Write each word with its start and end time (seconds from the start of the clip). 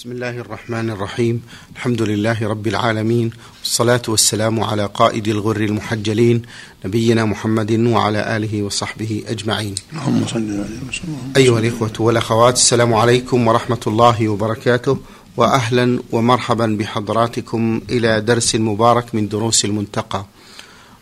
بسم 0.00 0.12
الله 0.12 0.30
الرحمن 0.30 0.90
الرحيم 0.90 1.42
الحمد 1.76 2.02
لله 2.02 2.48
رب 2.48 2.66
العالمين 2.66 3.30
والصلاة 3.60 4.02
والسلام 4.08 4.60
على 4.60 4.86
قائد 4.86 5.28
الغر 5.28 5.56
المحجلين 5.56 6.42
نبينا 6.84 7.24
محمد 7.24 7.72
وعلى 7.72 8.36
آله 8.36 8.62
وصحبه 8.62 9.24
أجمعين 9.28 9.74
اللهم 9.92 10.26
صل 10.26 10.38
عليه 10.38 10.80
وسلم 10.88 11.32
أيها 11.36 11.58
الإخوة 11.58 11.92
والأخوات 11.98 12.54
السلام 12.54 12.94
عليكم 12.94 13.48
ورحمة 13.48 13.80
الله 13.86 14.28
وبركاته 14.28 14.98
وأهلا 15.36 15.98
ومرحبا 16.12 16.66
بحضراتكم 16.66 17.80
إلى 17.90 18.20
درس 18.20 18.54
مبارك 18.54 19.14
من 19.14 19.28
دروس 19.28 19.64
المنتقى 19.64 20.26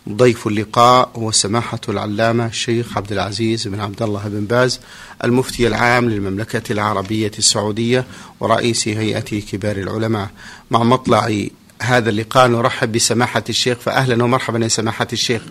ضيف 0.09 0.47
اللقاء 0.47 1.11
هو 1.15 1.31
سماحة 1.31 1.79
العلامة 1.89 2.45
الشيخ 2.45 2.97
عبد 2.97 3.11
العزيز 3.11 3.67
بن 3.67 3.79
عبد 3.79 4.01
الله 4.01 4.23
بن 4.25 4.45
باز 4.45 4.79
المفتي 5.23 5.67
العام 5.67 6.09
للمملكة 6.09 6.73
العربية 6.73 7.31
السعودية 7.37 8.05
ورئيس 8.39 8.87
هيئة 8.87 9.41
كبار 9.41 9.77
العلماء. 9.77 10.29
مع 10.71 10.83
مطلع 10.83 11.47
هذا 11.81 12.09
اللقاء 12.09 12.47
نرحب 12.47 12.91
بسماحة 12.91 13.43
الشيخ 13.49 13.77
فأهلا 13.77 14.23
ومرحبا 14.23 14.59
يا 14.59 14.67
سماحة 14.67 15.07
الشيخ. 15.13 15.41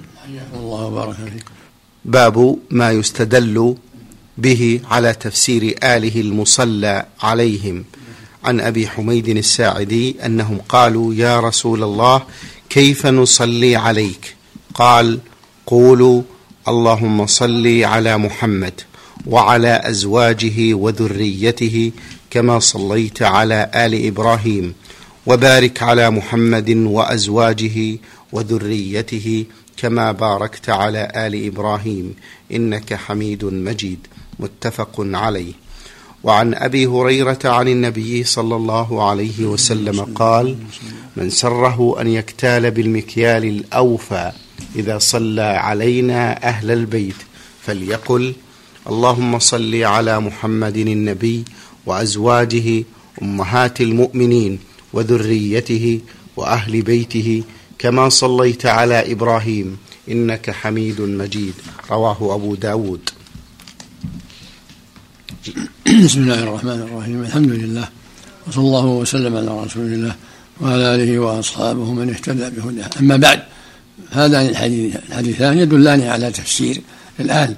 الله 0.54 0.86
وبارك 0.86 1.14
فيك. 1.14 1.44
باب 2.04 2.58
ما 2.70 2.90
يستدل 2.90 3.76
به 4.38 4.80
على 4.90 5.12
تفسير 5.12 5.78
آله 5.82 6.20
المصلى 6.20 7.06
عليهم. 7.22 7.84
عن 8.44 8.60
أبي 8.60 8.88
حميد 8.88 9.28
الساعدي 9.28 10.16
أنهم 10.26 10.58
قالوا 10.68 11.14
يا 11.14 11.40
رسول 11.40 11.82
الله 11.82 12.22
كيف 12.70 13.06
نصلي 13.06 13.76
عليك؟ 13.76 14.37
قال 14.78 15.18
قولوا 15.66 16.22
اللهم 16.68 17.26
صل 17.26 17.84
على 17.84 18.18
محمد 18.18 18.80
وعلى 19.26 19.80
أزواجه 19.84 20.74
وذريته 20.74 21.92
كما 22.30 22.58
صليت 22.58 23.22
على 23.22 23.70
آل 23.74 24.06
إبراهيم 24.06 24.74
وبارك 25.26 25.82
على 25.82 26.10
محمد 26.10 26.70
وأزواجه 26.70 27.98
وذريته 28.32 29.44
كما 29.76 30.12
باركت 30.12 30.70
على 30.70 31.12
آل 31.16 31.46
إبراهيم 31.46 32.14
إنك 32.52 32.94
حميد 32.94 33.44
مجيد. 33.44 34.06
متفق 34.40 34.94
عليه. 34.98 35.52
وعن 36.24 36.54
أبي 36.54 36.86
هريرة 36.86 37.38
عن 37.44 37.68
النبي 37.68 38.24
صلى 38.24 38.56
الله 38.56 39.08
عليه 39.10 39.44
وسلم 39.44 40.00
قال 40.00 40.56
من 41.16 41.30
سره 41.30 42.00
أن 42.00 42.08
يكتال 42.08 42.70
بالمكيال 42.70 43.44
الأوفى 43.44 44.32
إذا 44.76 44.98
صلى 44.98 45.42
علينا 45.42 46.48
أهل 46.48 46.70
البيت 46.70 47.16
فليقل 47.66 48.34
اللهم 48.88 49.38
صل 49.38 49.74
على 49.74 50.20
محمد 50.20 50.76
النبي 50.76 51.44
وأزواجه 51.86 52.84
أمهات 53.22 53.80
المؤمنين 53.80 54.58
وذريته 54.92 56.00
وأهل 56.36 56.82
بيته 56.82 57.42
كما 57.78 58.08
صليت 58.08 58.66
على 58.66 59.12
إبراهيم 59.12 59.78
إنك 60.08 60.50
حميد 60.50 61.00
مجيد. 61.00 61.54
رواه 61.90 62.34
أبو 62.34 62.54
داود. 62.54 63.10
بسم 66.04 66.20
الله 66.22 66.42
الرحمن 66.42 66.80
الرحيم. 66.80 67.22
الحمد 67.22 67.50
لله 67.50 67.88
وصلى 68.46 68.64
الله 68.64 68.86
وسلم 68.86 69.36
على 69.36 69.64
رسول 69.64 69.92
الله 69.92 70.14
وعلى 70.60 70.94
آله 70.94 71.18
وأصحابه 71.18 71.92
من 71.92 72.10
اهتدى 72.10 72.50
بهداه. 72.50 72.90
أما 73.00 73.16
بعد 73.16 73.42
هذان 74.10 74.46
الحديث 74.46 74.96
الحديثان 75.08 75.58
يدلان 75.58 76.02
على 76.02 76.30
تفسير 76.30 76.80
الآل 77.20 77.54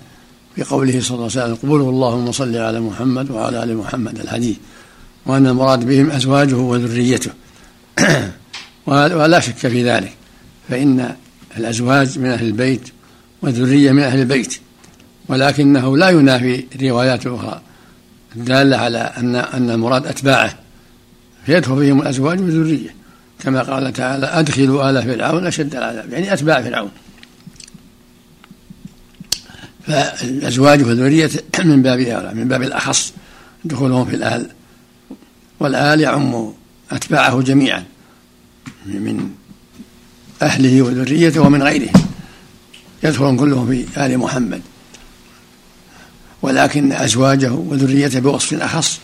في 0.57 0.63
قوله 0.63 1.01
صلى 1.01 1.15
الله 1.15 1.31
عليه 1.37 1.55
وسلم 1.55 1.71
قولوا 1.71 1.91
اللهم 1.91 2.33
صل 2.33 2.57
على 2.57 2.81
محمد 2.81 3.31
وعلى 3.31 3.63
آل 3.63 3.77
محمد 3.77 4.21
الحديث. 4.21 4.57
وأن 5.27 5.47
المراد 5.47 5.87
بهم 5.87 6.11
أزواجه 6.11 6.57
وذريته. 6.57 7.31
ولا 8.87 9.41
شك 9.41 9.57
في 9.57 9.91
ذلك. 9.91 10.13
فإن 10.69 11.15
الأزواج 11.57 12.19
من 12.19 12.31
أهل 12.31 12.47
البيت 12.47 12.89
والذرية 13.43 13.93
من 13.93 14.03
أهل 14.03 14.21
البيت. 14.21 14.59
ولكنه 15.29 15.97
لا 15.97 16.09
ينافي 16.09 16.65
روايات 16.83 17.27
أخرى. 17.27 17.61
الدالة 18.37 18.77
على 18.77 18.99
أن 18.99 19.37
أن 19.37 19.71
المراد 19.71 20.07
أتباعه. 20.07 20.59
فيدخل 21.47 21.79
فيهم 21.79 22.03
الأزواج 22.03 22.41
والذرية. 22.41 23.00
كما 23.43 23.63
قال 23.63 23.93
تعالى 23.93 24.27
أدخلوا 24.27 24.91
آل 24.91 25.03
فرعون 25.03 25.47
أشد 25.47 25.75
العذاب 25.75 26.13
يعني 26.13 26.33
أتباع 26.33 26.63
فرعون. 26.63 26.91
فالأزواج 29.87 30.83
والذرية 30.83 31.31
من 31.65 31.83
باب 31.83 32.01
أولى 32.01 32.35
من 32.35 32.49
باب 32.49 32.63
الأخص 32.63 33.13
دخولهم 33.65 34.05
في 34.05 34.17
الآل 34.17 34.51
والآل 35.61 36.01
يعم 36.01 36.53
أتباعه 36.91 37.43
جميعا 37.43 37.85
من 38.87 39.31
أهله 40.43 40.83
وذريته 40.83 41.41
ومن 41.41 41.63
غيرهم 41.63 41.93
يدخلون 43.03 43.37
كلهم 43.37 43.67
في 43.67 44.07
آل 44.07 44.19
محمد. 44.19 44.63
ولكن 46.43 46.93
أزواجه 46.93 47.53
وذريته 47.53 48.21
بوصف 48.21 48.63
أخص 48.63 49.01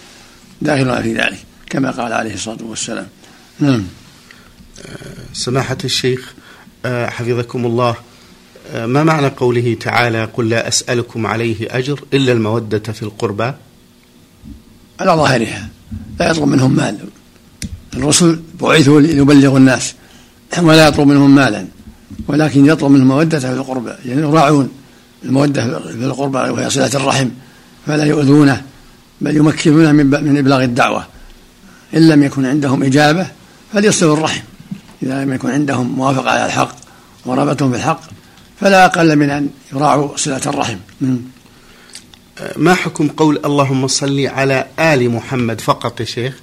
داخلون 0.62 1.02
في 1.02 1.14
ذلك 1.14 1.38
كما 1.70 1.90
قال 1.90 2.12
عليه 2.12 2.34
الصلاة 2.34 2.58
والسلام. 2.62 3.06
نعم. 3.60 3.84
سماحة 5.32 5.78
الشيخ 5.84 6.34
آه، 6.84 7.06
حفظكم 7.06 7.66
الله 7.66 7.96
آه، 8.72 8.86
ما 8.86 9.04
معنى 9.04 9.26
قوله 9.26 9.76
تعالى 9.80 10.24
قل 10.24 10.48
لا 10.48 10.68
أسألكم 10.68 11.26
عليه 11.26 11.56
أجر 11.78 12.04
إلا 12.14 12.32
المودة 12.32 12.92
في 12.92 13.02
القربى؟ 13.02 13.52
على 15.00 15.10
ظاهرها 15.10 15.68
لا 16.20 16.30
يطلب 16.30 16.48
منهم 16.48 16.76
مال. 16.76 16.98
الرسل 17.96 18.40
بعثوا 18.60 19.00
ليبلغوا 19.00 19.58
الناس 19.58 19.94
ولا 20.58 20.88
يطلب 20.88 21.08
منهم 21.08 21.34
مالا 21.34 21.66
ولكن 22.28 22.66
يطلب 22.66 22.90
منهم 22.90 23.08
مودة 23.08 23.38
في 23.38 23.52
القربى 23.52 23.90
يعني 24.04 24.20
يراعون 24.20 24.68
المودة 25.24 25.80
في 25.80 26.04
القربى 26.04 26.38
وهي 26.38 26.70
صلة 26.70 26.90
الرحم 26.94 27.28
فلا 27.86 28.04
يؤذونه 28.04 28.62
بل 29.20 29.36
يمكنونه 29.36 29.92
من 29.92 30.38
إبلاغ 30.38 30.64
الدعوة. 30.64 31.06
إن 31.96 32.08
لم 32.08 32.22
يكن 32.22 32.46
عندهم 32.46 32.82
إجابة 32.82 33.26
فليصلوا 33.72 34.16
الرحم. 34.16 34.42
إذا 35.02 35.24
لم 35.24 35.32
يكن 35.32 35.50
عندهم 35.50 35.86
موافقة 35.96 36.30
على 36.30 36.46
الحق 36.46 36.76
ورغبة 37.26 37.70
في 37.70 37.76
الحق 37.76 38.00
فلا 38.60 38.84
أقل 38.84 39.16
من 39.16 39.30
أن 39.30 39.48
يراعوا 39.72 40.16
صلة 40.16 40.40
الرحم. 40.46 40.76
ما 42.56 42.74
حكم 42.74 43.08
قول 43.08 43.40
اللهم 43.44 43.86
صل 43.86 44.26
على 44.26 44.66
آل 44.78 45.10
محمد 45.10 45.60
فقط 45.60 46.00
يا 46.00 46.04
شيخ؟ 46.04 46.34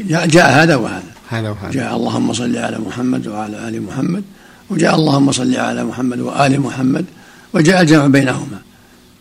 جاء 0.00 0.62
هذا 0.62 0.76
وهذا. 0.76 1.12
هذا 1.28 1.50
وهذا. 1.50 1.70
جاء 1.70 1.96
اللهم 1.96 2.32
صل 2.32 2.56
على 2.56 2.78
محمد 2.78 3.26
وعلى 3.26 3.68
آل 3.68 3.82
محمد 3.82 4.24
وجاء 4.70 4.94
اللهم 4.94 5.32
صل 5.32 5.56
على 5.56 5.84
محمد 5.84 6.20
وآل 6.20 6.60
محمد 6.60 7.04
وجاء 7.52 7.80
الجمع 7.80 8.06
بينهما. 8.06 8.58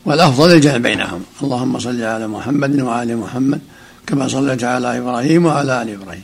والأفضل 0.06 0.52
الجمع 0.52 0.78
بينهما. 0.78 1.22
اللهم 1.44 1.80
صل 1.80 2.04
على 2.04 2.28
محمد 2.28 2.80
وآل 2.82 3.18
محمد 3.18 3.62
كما 4.08 4.28
صليت 4.28 4.64
على 4.64 4.98
إبراهيم 4.98 5.46
وعلى 5.46 5.82
آل 5.82 5.90
إبراهيم. 5.90 6.24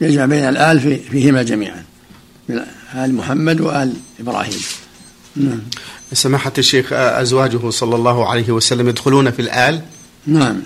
يجمع 0.00 0.26
بين 0.26 0.48
الآل 0.48 0.80
في 0.80 0.98
فيهما 0.98 1.42
جميعا. 1.42 1.84
آل 2.94 3.14
محمد 3.14 3.60
وآل 3.60 3.92
إبراهيم. 4.20 4.60
نعم. 5.36 5.60
سماحة 6.12 6.52
الشيخ 6.58 6.92
أزواجه 6.92 7.70
صلى 7.70 7.96
الله 7.96 8.30
عليه 8.30 8.50
وسلم 8.50 8.88
يدخلون 8.88 9.30
في 9.30 9.42
الآل؟ 9.42 9.82
نعم. 10.26 10.62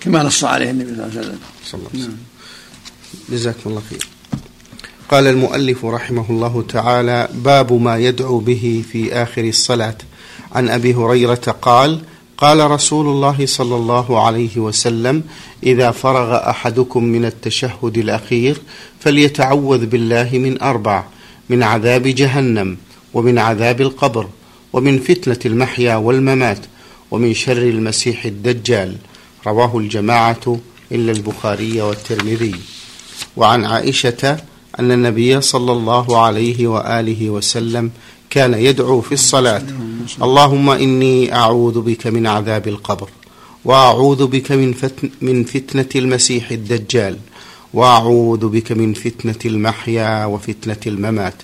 كما 0.00 0.22
نص 0.22 0.44
عليه 0.44 0.70
النبي 0.70 0.94
صلى 0.94 1.04
الله 1.04 1.10
عليه 1.10 1.20
وسلم. 1.20 1.38
صلى 1.64 1.78
الله 1.78 1.90
عليه 1.94 2.02
وسلم. 2.02 2.18
جزاكم 3.30 3.70
الله 3.70 3.82
خير. 3.90 4.06
قال 5.08 5.26
المؤلف 5.26 5.84
رحمه 5.84 6.30
الله 6.30 6.64
تعالى 6.68 7.28
باب 7.34 7.72
ما 7.72 7.98
يدعو 7.98 8.38
به 8.38 8.84
في 8.92 9.14
آخر 9.14 9.44
الصلاة. 9.44 9.96
عن 10.52 10.68
أبي 10.68 10.94
هريرة 10.94 11.56
قال 11.62 12.00
قال 12.40 12.70
رسول 12.70 13.06
الله 13.06 13.46
صلى 13.46 13.76
الله 13.76 14.26
عليه 14.26 14.58
وسلم 14.58 15.22
إذا 15.62 15.90
فرغ 15.90 16.50
أحدكم 16.50 17.04
من 17.04 17.24
التشهد 17.24 17.98
الأخير 17.98 18.56
فليتعوذ 19.00 19.86
بالله 19.86 20.30
من 20.32 20.62
أربع 20.62 21.04
من 21.50 21.62
عذاب 21.62 22.02
جهنم 22.02 22.76
ومن 23.14 23.38
عذاب 23.38 23.80
القبر 23.80 24.28
ومن 24.72 24.98
فتنة 24.98 25.38
المحيا 25.46 25.96
والممات 25.96 26.58
ومن 27.10 27.34
شر 27.34 27.62
المسيح 27.62 28.24
الدجال. 28.24 28.96
رواه 29.46 29.78
الجماعة 29.78 30.58
إلا 30.92 31.12
البخاري 31.12 31.80
والترمذي. 31.80 32.54
وعن 33.36 33.64
عائشة 33.64 34.36
أن 34.78 34.92
النبي 34.92 35.40
صلى 35.40 35.72
الله 35.72 36.22
عليه 36.22 36.66
وآله 36.66 37.30
وسلم 37.30 37.90
كان 38.30 38.54
يدعو 38.54 39.00
في 39.00 39.12
الصلاة. 39.12 39.62
اللهم 40.22 40.70
إني 40.70 41.34
أعوذ 41.34 41.80
بك 41.80 42.06
من 42.06 42.26
عذاب 42.26 42.68
القبر 42.68 43.08
وأعوذ 43.64 44.26
بك 44.26 44.52
من, 44.52 44.72
فتن 44.72 45.10
من 45.20 45.44
فتنة 45.44 45.88
المسيح 45.96 46.50
الدجال 46.50 47.16
وأعوذ 47.74 48.48
بك 48.48 48.72
من 48.72 48.94
فتنة 48.94 49.38
المحيا 49.44 50.24
وفتنة 50.24 50.76
الممات. 50.86 51.34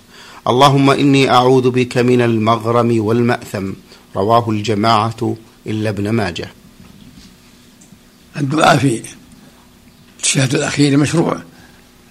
اللهم 0.49 0.91
إني 0.91 1.31
أعوذ 1.31 1.71
بك 1.71 1.99
من 1.99 2.21
المغرم 2.23 3.00
والمأثم. 3.00 3.73
رواه 4.17 4.50
الجماعة 4.50 5.37
إلا 5.67 5.91
ابن 5.91 6.11
ماجه. 6.11 6.49
الدعاء 8.37 8.77
في 8.77 9.03
التشهد 10.17 10.55
الأخير 10.55 10.97
مشروع 10.97 11.39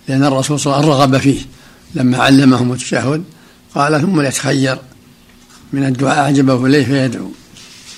لأن 0.07 0.23
الرسول 0.23 0.59
صلى 0.59 0.73
الله 0.73 0.85
عليه 0.85 0.93
وسلم 0.93 1.01
رغب 1.01 1.21
فيه 1.21 1.41
لما 1.95 2.17
علمهم 2.17 2.71
التشهد. 2.71 3.23
قال 3.75 4.01
ثم 4.01 4.21
يتخير 4.21 4.77
من 5.73 5.85
الدعاء 5.85 6.19
أعجبه 6.19 6.65
إليه 6.65 6.85
فيدعو. 6.85 7.31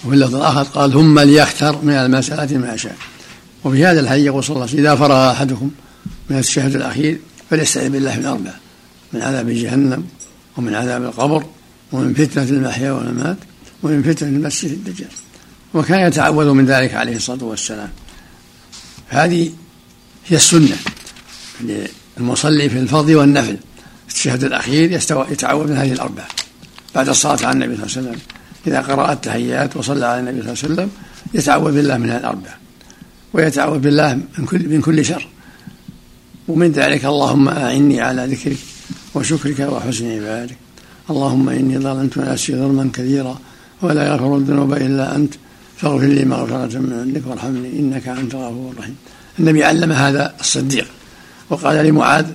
وفي 0.05 0.15
اللفظ 0.15 0.35
الآخر 0.35 0.63
قال 0.63 0.91
ثم 0.91 1.19
ليختر 1.19 1.81
من 1.81 1.93
المسألة 1.93 2.57
ما 2.57 2.77
شاء. 2.77 2.95
وفي 3.63 3.85
هذا 3.85 3.99
الحديث 3.99 4.25
يقول 4.25 4.43
صلى 4.43 4.49
الله 4.49 4.61
عليه 4.61 4.73
وسلم 4.73 4.85
إذا 4.85 4.95
فرغ 4.95 5.31
أحدكم 5.31 5.69
من 6.29 6.37
التشهد 6.37 6.75
الأخير 6.75 7.19
فليستعذ 7.49 7.89
بالله 7.89 8.15
من 8.15 8.25
أربع 8.25 8.51
من 9.13 9.21
عذاب 9.21 9.49
جهنم 9.49 10.03
ومن 10.57 10.75
عذاب 10.75 11.03
القبر 11.03 11.43
ومن 11.91 12.13
فتنة 12.13 12.43
المحيا 12.43 12.91
والممات 12.91 13.37
ومن 13.83 14.03
فتنة 14.03 14.29
المسجد 14.29 14.71
الدجال. 14.71 15.09
وكان 15.73 16.07
يتعوذ 16.07 16.51
من 16.51 16.65
ذلك 16.65 16.93
عليه 16.93 17.15
الصلاة 17.15 17.43
والسلام. 17.43 17.89
هذه 19.07 19.51
هي 20.27 20.35
السنة 20.35 20.77
للمصلي 21.61 22.69
في 22.69 22.79
الفرض 22.79 23.09
والنفل. 23.09 23.57
التشهد 24.07 24.43
الأخير 24.43 24.91
يتعوذ 25.31 25.67
من 25.67 25.77
هذه 25.77 25.91
الأربع. 25.91 26.23
بعد 26.95 27.09
الصلاة 27.09 27.37
على 27.47 27.51
النبي 27.51 27.75
صلى 27.75 27.85
الله 27.85 27.97
عليه 27.97 28.07
وسلم. 28.07 28.21
إذا 28.67 28.81
قرأ 28.81 29.13
التحيات 29.13 29.77
وصلى 29.77 30.05
على 30.05 30.19
النبي 30.19 30.41
صلى 30.41 30.53
الله 30.53 30.63
عليه 30.63 30.73
وسلم 30.73 30.89
يتعوذ 31.33 31.71
بالله 31.73 31.97
من 31.97 32.09
هذه 32.09 32.19
الأربع. 32.19 32.49
ويتعوذ 33.33 33.79
بالله 33.79 34.13
من 34.37 34.45
كل 34.45 34.69
من 34.69 34.81
كل 34.81 35.05
شر. 35.05 35.27
ومن 36.47 36.71
ذلك 36.71 37.05
اللهم 37.05 37.49
أعني 37.49 38.01
على 38.01 38.25
ذكرك 38.25 38.57
وشكرك 39.15 39.59
وحسن 39.59 40.11
عبادك. 40.11 40.57
اللهم 41.09 41.49
إني 41.49 41.79
ظلمت 41.79 42.17
نفسي 42.17 42.53
ظلما 42.53 42.89
كثيرا 42.93 43.39
ولا 43.81 44.07
يغفر 44.07 44.37
الذنوب 44.37 44.73
إلا 44.73 45.15
أنت. 45.15 45.33
فاغفر 45.77 46.05
لي 46.05 46.25
مغفرة 46.25 46.79
من 46.79 46.93
عندك 46.93 47.27
وارحمني 47.27 47.79
إنك 47.79 48.07
أنت 48.07 48.35
الغفور 48.35 48.71
الرحيم. 48.71 48.95
النبي 49.39 49.63
علم 49.63 49.91
هذا 49.91 50.33
الصديق. 50.39 50.87
وقال 51.49 51.85
لمعاذ 51.85 52.25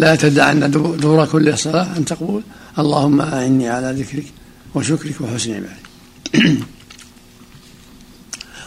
لا 0.00 0.14
تدعن 0.16 0.70
دور 1.00 1.26
كل 1.26 1.58
صلاة. 1.58 1.96
أن 1.96 2.04
تقول 2.04 2.42
اللهم 2.78 3.20
أعني 3.20 3.68
على 3.68 4.02
ذكرك 4.02 4.26
وشكرك 4.74 5.20
وحسن 5.20 5.54
عبادك 5.54 5.86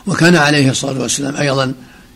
وكان 0.07 0.35
عليه 0.35 0.69
الصلاة 0.69 1.01
والسلام 1.01 1.35
أيضا 1.35 1.73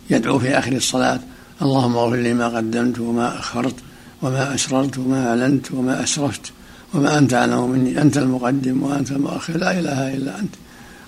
يدعو 0.10 0.40
في 0.40 0.50
آخر 0.58 0.72
الصلاة 0.72 1.19
اللهم 1.62 1.98
اغفر 1.98 2.16
لي 2.16 2.34
ما 2.34 2.48
قدمت 2.48 3.00
وما 3.00 3.40
أخرت 3.40 3.75
وما 4.22 4.56
أسررت 4.56 4.98
وما 4.98 5.30
أعلنت 5.30 5.72
وما 5.72 6.04
أسرفت 6.04 6.52
وما 6.94 7.18
أنت 7.18 7.34
أعلم 7.34 7.70
مني 7.70 8.02
أنت 8.02 8.18
المقدم 8.18 8.84
وأنت 8.84 9.12
المؤخر 9.12 9.58
لا 9.58 9.80
إله 9.80 10.13
إلا 10.13 10.40
أنت. 10.40 10.54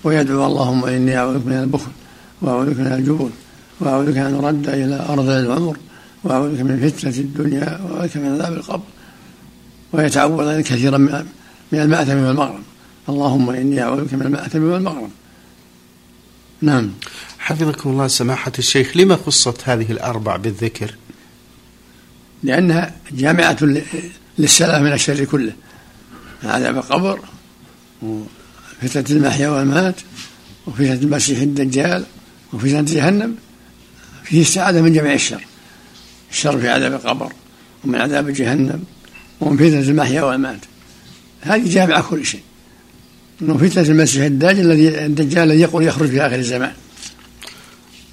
ويدعو 0.03 0.45
اللهم 0.45 0.85
إني 0.85 1.17
أعوذ 1.17 1.45
من 1.45 1.53
البخل 1.53 1.91
وأعوذ 2.41 2.69
من 2.79 2.87
الجبن 2.87 3.29
وأعوذ 3.79 4.17
أن 4.17 4.33
أرد 4.35 4.67
إلى 4.69 5.05
أرض 5.09 5.29
العمر. 5.29 5.77
وأعوذ 6.23 6.55
بك 6.55 6.61
من 6.61 6.89
فتنة 6.89 7.17
الدنيا 7.17 7.79
وأعوذ 7.83 8.07
بك 8.07 8.17
من 8.17 8.25
عذاب 8.25 8.53
القبر 8.53 8.83
ويتعوذ 9.93 10.61
كثيرا 10.61 10.97
من 10.97 11.25
من 11.71 11.79
المأثم 11.79 12.17
والمغرم. 12.17 12.63
اللهم 13.09 13.49
إني 13.49 13.81
أعوذ 13.81 14.03
بك 14.05 14.13
من 14.13 14.21
المأثم 14.21 14.63
والمغرم. 14.63 15.11
نعم. 16.61 16.91
حفظكم 17.39 17.89
الله 17.89 18.07
سماحة 18.07 18.51
الشيخ 18.59 18.97
لما 18.97 19.15
خصت 19.15 19.69
هذه 19.69 19.91
الأربع 19.91 20.35
بالذكر؟ 20.35 20.95
لأنها 22.43 22.95
جامعة 23.11 23.57
للسلام 24.37 24.83
من 24.83 24.93
الشر 24.93 25.25
كله. 25.25 25.53
عذاب 26.43 26.77
القبر 26.77 27.19
وفتنة 28.01 29.17
المحيا 29.17 29.49
والممات 29.49 29.95
وفتنة 30.67 30.93
المسيح 30.93 31.39
الدجال 31.39 32.05
وفتنة 32.53 32.81
جهنم. 32.81 33.35
فيه 34.23 34.41
السعادة 34.41 34.81
من 34.81 34.93
جميع 34.93 35.13
الشر. 35.13 35.45
الشر 36.31 36.57
في 36.57 36.69
عذاب 36.69 36.93
القبر 36.93 37.31
ومن 37.83 37.95
عذاب 37.95 38.29
جهنم 38.29 38.83
ومن 39.41 39.57
فتنة 39.57 39.79
المحيا 39.79 40.21
والممات. 40.21 40.59
هذه 41.41 41.73
جامعة 41.73 42.01
كل 42.09 42.25
شيء. 42.25 42.41
إنه 43.41 43.57
فتنة 43.57 43.83
المسيح 43.83 44.23
الدجال 44.23 44.71
الذي 44.71 45.05
الدجال 45.05 45.43
الذي 45.51 45.61
يقول 45.61 45.83
يخرج 45.83 46.09
في 46.09 46.21
آخر 46.21 46.35
الزمان. 46.35 46.71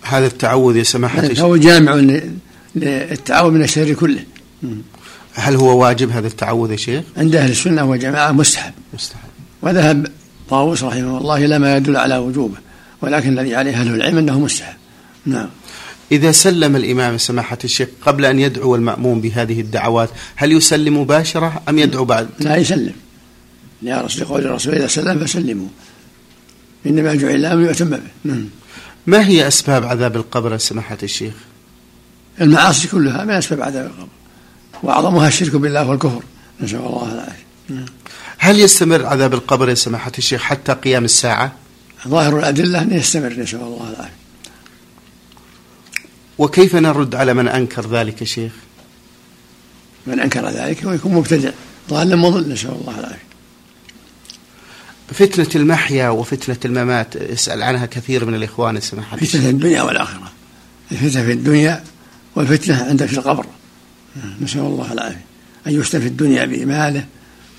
هذا 0.03 0.27
التعوذ 0.27 0.77
يا 0.77 0.83
سماحة 0.83 1.23
الشيخ. 1.23 1.41
هو 1.41 1.57
جامع 1.57 1.95
للتعوذ 2.75 3.53
من 3.53 3.63
الشر 3.63 3.93
كله. 3.93 4.25
هل 5.35 5.57
هو 5.57 5.83
واجب 5.83 6.11
هذا 6.11 6.27
التعوذ 6.27 6.71
يا 6.71 6.77
شيخ؟ 6.77 7.05
عند 7.17 7.37
أهل 7.37 7.51
السنة 7.51 7.85
والجماعة 7.85 8.33
مستحب. 8.33 8.73
مستحب. 8.95 9.29
وذهب 9.63 10.07
طاووس 10.51 10.83
رحمه 10.83 11.19
الله 11.19 11.45
إلى 11.45 11.59
ما 11.59 11.77
يدل 11.77 11.97
على 11.97 12.17
وجوبه 12.17 12.57
ولكن 13.03 13.39
الذي 13.39 13.55
عليه 13.55 13.81
أهل 13.81 13.95
العلم 13.95 14.19
أنه 14.19 14.41
مستحب. 14.41 14.75
نعم. 15.27 15.49
إذا 16.13 16.33
سلم 16.33 16.77
الإمام 16.77 17.19
سماحة 17.19 17.59
الشيخ 17.65 17.89
قبل 18.03 18.25
أن 18.25 18.39
يدعو 18.39 18.75
المأموم 18.75 19.21
بهذه 19.21 19.61
الدعوات 19.61 20.11
هل 20.37 20.53
يسلم 20.53 21.01
مباشرة 21.01 21.63
أم 21.69 21.79
يدعو 21.79 22.05
بعد؟ 22.05 22.29
لا 22.39 22.57
يسلم. 22.57 22.95
يا 23.83 24.01
رسول 24.01 24.25
قول 24.25 24.45
الرسول 24.45 24.75
إذا 24.75 24.87
سلم 24.87 25.27
فسلموا. 25.27 25.69
إنما 26.87 27.15
جعل 27.15 27.35
الإمام 27.35 27.63
ليؤتم 27.63 27.91
به. 27.91 28.01
نعم. 28.25 28.49
ما 29.07 29.27
هي 29.27 29.49
أسباب 29.49 29.85
عذاب 29.85 30.17
القبر 30.17 30.57
سماحة 30.57 30.99
الشيخ؟ 31.03 31.35
المعاصي 32.41 32.89
كلها 32.89 33.25
من 33.25 33.31
أسباب 33.31 33.63
عذاب 33.63 33.87
القبر. 33.87 34.09
وأعظمها 34.83 35.29
الشرك 35.29 35.57
بالله 35.57 35.89
والكفر. 35.89 36.23
نسأل 36.61 36.79
الله 36.79 37.13
العافية. 37.13 37.45
نعم. 37.69 37.87
هل 38.39 38.61
يستمر 38.61 39.07
عذاب 39.07 39.35
القبر 39.35 39.69
يا 39.69 39.75
سماحة 39.75 40.13
الشيخ 40.19 40.43
حتى 40.43 40.73
قيام 40.73 41.05
الساعة؟ 41.05 41.53
ظاهر 42.09 42.39
الأدلة 42.39 42.83
أنه 42.83 42.97
يستمر 42.97 43.33
نسأل 43.33 43.61
الله 43.61 43.91
العافية. 43.91 44.26
وكيف 46.39 46.77
نرد 46.77 47.15
على 47.15 47.35
من 47.35 47.49
أنكر 47.49 47.91
ذلك 47.99 48.25
شيخ؟ 48.25 48.53
من 50.07 50.21
أنكر 50.21 50.49
ذلك 50.49 50.85
هو 50.85 50.93
يكون 50.93 51.15
مبتدع. 51.15 51.51
ضال 51.91 52.17
مضل 52.17 52.53
نسأل 52.53 52.71
الله 52.71 52.99
العافية. 53.01 53.27
فتنة 55.09 55.49
المحيا 55.55 56.09
وفتنة 56.09 56.57
الممات 56.65 57.17
يسأل 57.17 57.63
عنها 57.63 57.87
كثير 57.87 58.25
من 58.25 58.35
الإخوان 58.35 58.81
سماحة 58.81 59.17
فتنة 59.17 59.49
الدنيا 59.49 59.83
والآخرة. 59.83 60.33
الفتنة 60.93 61.25
في 61.25 61.33
الدنيا 61.33 61.85
والفتنة 62.35 62.85
عندك 62.85 63.07
في 63.07 63.19
القبر. 63.19 63.47
نسأل 64.41 64.61
الله 64.61 64.93
العافية. 64.93 65.25
أن 65.67 65.73
يفتن 65.73 66.01
في 66.01 66.07
الدنيا 66.07 66.45
بإماله 66.45 67.07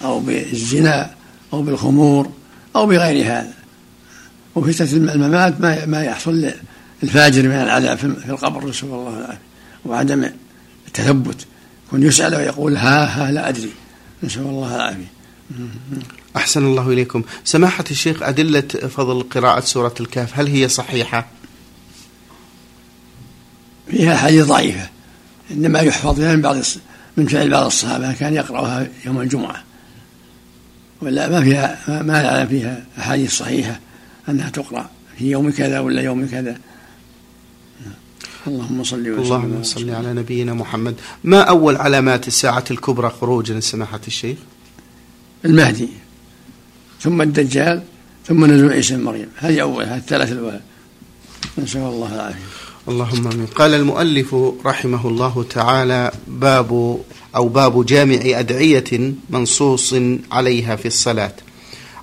أو 0.03 0.19
بالزنا 0.19 1.15
أو 1.53 1.61
بالخمور 1.61 2.31
أو 2.75 2.85
بغير 2.85 3.25
هذا. 3.25 3.53
وفتنة 4.55 5.13
الممات 5.13 5.61
ما 5.61 5.85
ما 5.85 6.03
يحصل 6.03 6.51
للفاجر 7.03 7.43
من 7.43 7.55
العذاب 7.55 7.97
في 7.97 8.29
القبر 8.29 8.69
نسأل 8.69 8.87
الله 8.87 9.17
العافية. 9.17 9.39
وعدم 9.85 10.29
التثبت. 10.87 11.45
يكون 11.87 12.03
يسأل 12.03 12.35
ويقول 12.35 12.77
ها 12.77 13.05
ها 13.05 13.31
لا 13.31 13.49
أدري. 13.49 13.71
نسأل 14.23 14.41
الله 14.41 14.75
العافية. 14.75 15.11
أحسن 16.35 16.65
الله 16.65 16.89
إليكم. 16.89 17.23
سماحة 17.43 17.83
الشيخ 17.91 18.23
أدلة 18.23 18.61
فضل 18.61 19.23
قراءة 19.23 19.59
سورة 19.59 19.93
الكهف 19.99 20.39
هل 20.39 20.47
هي 20.47 20.67
صحيحة؟ 20.67 21.27
فيها 23.91 24.17
حديث 24.17 24.45
ضعيفة. 24.45 24.89
إنما 25.51 25.79
يحفظ 25.79 26.19
من 26.19 26.41
بعض 26.41 26.57
من 27.17 27.27
فعل 27.27 27.49
بعض 27.49 27.65
الصحابة 27.65 28.13
كان 28.13 28.33
يقرأها 28.33 28.87
يوم 29.05 29.21
الجمعة. 29.21 29.63
ولا 31.01 31.29
ما 31.29 31.41
فيها 31.41 31.79
ما 31.87 32.21
نعلم 32.21 32.47
فيها 32.47 32.85
أحاديث 32.99 33.37
صحيحة 33.37 33.79
أنها 34.29 34.49
تقرأ 34.49 34.89
في 35.17 35.31
يوم 35.31 35.51
كذا 35.51 35.79
ولا 35.79 36.01
يوم 36.01 36.27
كذا. 36.27 36.57
اللهم 38.47 38.83
صل 38.83 39.09
وسلم. 39.09 39.19
اللهم 39.19 39.63
صل 39.63 39.89
على 39.89 40.13
نبينا 40.13 40.53
محمد. 40.53 40.95
ما 41.23 41.41
أول 41.41 41.75
علامات 41.75 42.27
الساعة 42.27 42.63
الكبرى 42.71 43.09
خروجا 43.21 43.59
سماحة 43.59 44.01
الشيخ؟ 44.07 44.37
المهدي 45.45 45.89
ثم 47.01 47.21
الدجال 47.21 47.81
ثم 48.25 48.45
نزول 48.45 48.71
عيسى 48.71 48.95
بن 48.95 49.03
مريم. 49.03 49.27
هذه 49.37 49.61
أولها 49.61 49.97
الثلاث 49.97 50.31
الأولى 50.31 50.61
نسأل 51.57 51.81
الله 51.81 52.15
العافية. 52.15 52.39
اللهم 52.87 53.27
آمين. 53.27 53.45
قال 53.45 53.73
المؤلف 53.73 54.35
رحمه 54.65 55.07
الله 55.07 55.45
تعالى 55.49 56.11
باب 56.27 56.99
أو 57.35 57.47
باب 57.47 57.85
جامع 57.85 58.19
أدعية 58.23 59.13
منصوص 59.29 59.95
عليها 60.31 60.75
في 60.75 60.87
الصلاة. 60.87 61.33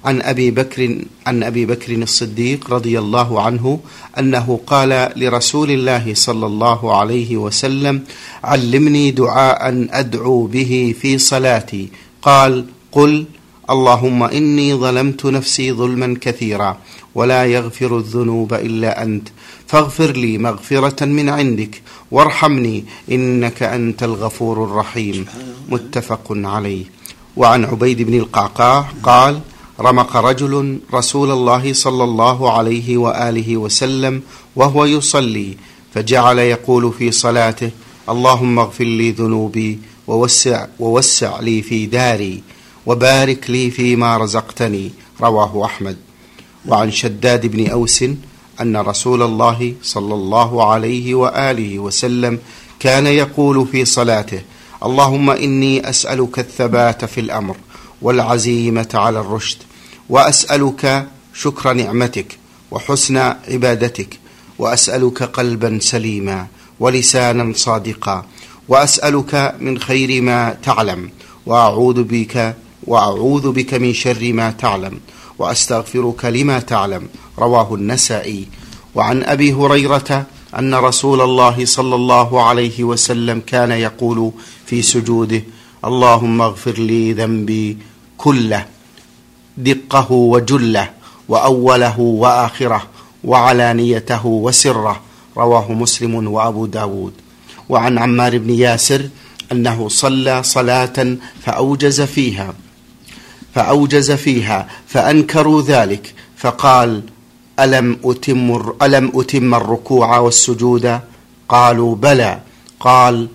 عن 0.05 0.23
أبي 0.23 0.51
بكر 0.51 0.99
عن 1.27 1.43
أبي 1.43 1.67
بكر 1.67 1.93
الصديق 1.93 2.71
رضي 2.71 2.99
الله 2.99 3.43
عنه 3.43 3.81
أنه 4.19 4.61
قال 4.67 5.13
لرسول 5.17 5.71
الله 5.71 6.15
صلى 6.15 6.47
الله 6.47 6.97
عليه 6.97 7.37
وسلم 7.37 8.03
علمني 8.45 9.11
دعاء 9.11 9.87
أدعو 9.91 10.47
به 10.47 10.95
في 11.01 11.19
صلاتي 11.19 11.89
قال 12.23 12.65
قل 12.93 13.25
اللهم 13.71 14.23
إني 14.23 14.75
ظلمت 14.75 15.27
نفسي 15.27 15.73
ظلما 15.73 16.17
كثيرا 16.21 16.79
ولا 17.15 17.45
يغفر 17.45 17.99
الذنوب 17.99 18.55
إلا 18.55 19.03
أنت 19.03 19.29
فاغفر 19.67 20.13
لي 20.13 20.39
مغفرة 20.39 21.05
من 21.05 21.29
عندك 21.29 21.83
وارحمني 22.11 22.85
إنك 23.11 23.63
أنت 23.63 24.03
الغفور 24.03 24.65
الرحيم 24.65 25.27
متفق 25.69 26.25
عليه. 26.31 26.85
وعن 27.37 27.65
عبيد 27.65 28.03
بن 28.03 28.15
القعقاع 28.15 28.87
قال 29.03 29.41
رمق 29.81 30.17
رجل 30.17 30.79
رسول 30.95 31.31
الله 31.31 31.73
صلى 31.73 32.05
الله 32.05 32.53
عليه 32.53 32.97
وآله 32.97 33.57
وسلم 33.57 34.23
وهو 34.57 34.85
يصلي 34.85 35.57
فجعل 35.95 36.39
يقول 36.39 36.93
في 36.99 37.11
صلاته 37.11 37.71
اللهم 38.09 38.59
اغفر 38.59 38.85
لي 38.85 39.11
ذنوبي 39.11 39.79
ووسع, 40.07 40.67
ووسع 40.81 41.41
لي 41.41 41.63
في 41.63 41.87
داري 41.87 42.43
وبارك 42.87 43.51
لي 43.51 43.71
فيما 43.71 44.17
رزقتني 44.17 44.93
رواه 45.21 45.65
أحمد. 45.65 45.97
وعن 46.69 46.91
شداد 46.91 47.47
بن 47.47 47.71
أوس 47.71 48.05
أن 48.61 48.77
رسول 48.77 49.23
الله 49.23 49.75
صلى 49.83 50.15
الله 50.15 50.73
عليه 50.73 51.15
وآله 51.15 51.79
وسلم 51.79 52.39
كان 52.81 53.07
يقول 53.07 53.67
في 53.67 53.85
صلاته 53.85 54.41
اللهم 54.85 55.31
إني 55.31 55.89
أسألك 55.89 56.39
الثبات 56.39 57.05
في 57.05 57.21
الأمر 57.21 57.57
والعزيمة 58.05 58.89
على 58.95 59.21
الرشد. 59.21 59.59
وأسألك 60.09 61.09
شكر 61.35 61.73
نعمتك 61.73 62.39
وحسن 62.71 63.17
عبادتك. 63.49 64.19
وأسألك 64.59 65.23
قلبا 65.23 65.79
سليما 65.83 66.47
ولسانا 66.81 67.53
صادقا. 67.57 68.27
وأسألك 68.69 69.55
من 69.61 69.79
خير 69.79 70.23
ما 70.23 70.57
تعلم. 70.63 71.11
وأعوذ 71.47 72.03
بك 72.03 72.57
وأعوذ 72.83 73.53
بك 73.53 73.75
من 73.75 73.93
شر 73.93 74.33
ما 74.33 74.51
تعلم. 74.51 75.01
وأستغفرك 75.39 76.25
لما 76.25 76.59
تعلم. 76.61 77.09
رواه 77.39 77.75
النسائي. 77.75 78.47
وعن 78.95 79.23
أبي 79.23 79.53
هريرة 79.53 80.27
أن 80.59 80.75
رسول 80.75 81.21
الله 81.21 81.65
صلى 81.65 81.95
الله 81.95 82.43
عليه 82.43 82.85
وسلم 82.85 83.43
كان 83.47 83.73
يقول 83.73 84.33
في 84.67 84.83
سجوده 84.83 85.43
اللهم 85.85 86.41
اغفر 86.43 86.73
لي 86.73 87.13
ذنبي 87.13 87.79
كله 88.25 88.67
دقه 89.57 90.13
وجله 90.13 90.91
وأوله 91.29 92.01
وآخره 92.01 92.83
وعلانيته 93.25 94.27
وسره 94.27 95.01
رواه 95.37 95.73
مسلم 95.73 96.29
وأبو 96.29 96.67
داود. 96.67 97.13
وعن 97.69 97.99
عمار 97.99 98.39
بن 98.39 98.51
ياسر 98.51 99.09
أنه 99.53 99.89
صلى 99.89 100.43
صلاة 100.43 101.17
فأوجز 101.43 102.01
فيها 102.01 102.55
فأوجز 103.55 104.13
فيها 104.13 104.69
فأنكروا 104.87 105.63
ذلك 105.63 106.15
فقال 106.37 107.03
ألم 107.61 107.99
أتم, 108.05 108.73
ألم 108.83 109.13
أتم 109.15 109.55
الركوع 109.55 110.19
والسجود؟ 110.19 111.01
قالوا 111.49 111.95
بلى. 111.95 112.41
قال 112.81 113.29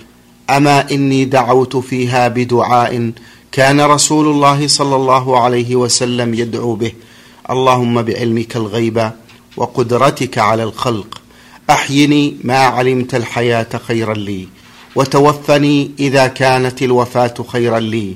أما 0.50 0.92
إني 0.92 1.26
دعوت 1.26 1.78
فيها 1.78 2.28
بدعاء 2.28 3.12
كان 3.52 3.82
رسول 3.82 4.28
الله 4.28 4.68
صلى 4.68 4.96
الله 4.96 5.40
عليه 5.40 5.76
وسلم 5.76 6.34
يدعو 6.34 6.76
به 6.76 6.92
اللهم 7.50 8.02
بعلمك 8.02 8.56
الغيب 8.56 9.12
وقدرتك 9.58 10.38
على 10.38 10.64
الخلق 10.64 11.22
أحيني 11.70 12.38
ما 12.44 12.58
علمت 12.60 13.16
الحياة 13.16 13.68
خيرا 13.88 14.14
لي 14.14 14.48
وتوفني 14.96 15.92
إذا 16.00 16.28
كانت 16.28 16.82
الوفاة 16.82 17.34
خيرا 17.48 17.80
لي. 17.80 18.16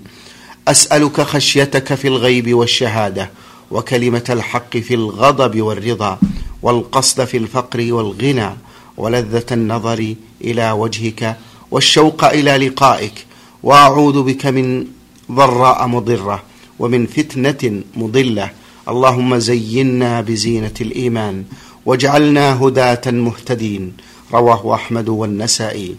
أسألك 0.68 1.22
خشيتك 1.22 1.94
في 1.94 2.08
الغيب 2.08 2.54
والشهادة 2.54 3.30
وكلمة 3.72 4.24
الحق 4.30 4.78
في 4.78 4.94
الغضب 4.94 5.62
والرضا 5.62 6.20
والقصد 6.62 7.24
في 7.26 7.38
الفقر 7.38 7.94
والغنى 7.94 8.50
ولذة 8.98 9.46
النظر 9.52 10.16
إلى 10.42 10.72
وجهك 10.72 11.38
والشوق 11.72 12.26
إلى 12.26 12.58
لقائك 12.68 13.26
وأعوذ 13.64 14.24
بك 14.24 14.46
من 14.46 14.86
ضراء 15.32 15.88
مضرة 15.88 16.44
ومن 16.80 17.06
فتنة 17.06 17.82
مضلة. 17.96 18.50
اللهم 18.90 19.38
زينا 19.38 20.22
بزينة 20.22 20.74
الإيمان 20.82 21.44
واجعلنا 21.86 22.64
هداة 22.64 23.02
مهتدين. 23.12 23.94
رواه 24.34 24.76
أحمد 24.76 25.10
والنسائي. 25.10 25.96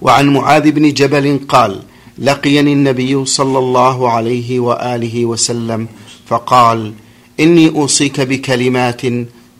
وعن 0.00 0.28
معاذ 0.28 0.70
بن 0.70 0.92
جبل 0.92 1.40
قال 1.48 1.82
لقيني 2.18 2.72
النبي 2.72 3.24
صلى 3.24 3.58
الله 3.58 4.10
عليه 4.10 4.60
وآله 4.60 5.24
وسلم 5.24 5.88
فقال 6.26 6.92
إني 7.40 7.68
أوصيك 7.68 8.20
بكلمات 8.20 9.02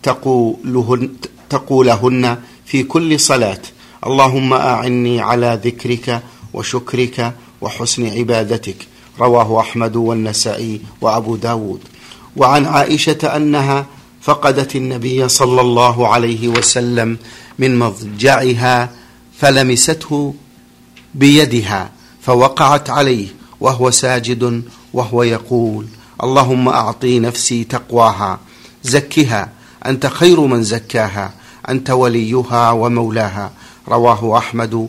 تقولهن, 0.03 1.11
تقولهن 1.51 2.39
في 2.65 2.83
كل 2.83 3.21
صلاة. 3.21 3.63
اللهم 4.07 4.53
أعني 4.53 5.21
على 5.21 5.61
ذكرك 5.65 6.23
وشكرك 6.55 7.35
وحسن 7.61 8.07
عبادتك 8.19 8.77
رواه 9.21 9.61
أحمد 9.61 9.97
والنسائي 9.97 10.81
وأبو 11.01 11.37
داود. 11.37 11.81
وعن 12.37 12.67
عائشة 12.67 13.37
أنها 13.37 13.87
فقدت 14.23 14.77
النبي 14.77 15.29
صلى 15.29 15.61
الله 15.61 16.09
عليه 16.09 16.49
وسلم 16.49 17.19
من 17.59 17.79
مضجعها 17.79 18.91
فلمسته 19.39 20.35
بيدها 21.15 21.91
فوقعت 22.23 22.91
عليه 22.91 23.29
وهو 23.61 23.91
ساجد 23.91 24.63
وهو 24.93 25.23
يقول 25.23 25.87
اللهم 26.23 26.69
أعطي 26.69 27.19
نفسي 27.19 27.65
تقواها 27.65 28.39
زكها 28.83 29.49
أنت 29.87 30.07
خير 30.07 30.41
من 30.41 30.63
زكاها 30.63 31.33
أنت 31.69 31.91
وليها 31.91 32.71
ومولاها 32.71 33.53
رواه 33.89 34.39
أحمد 34.39 34.89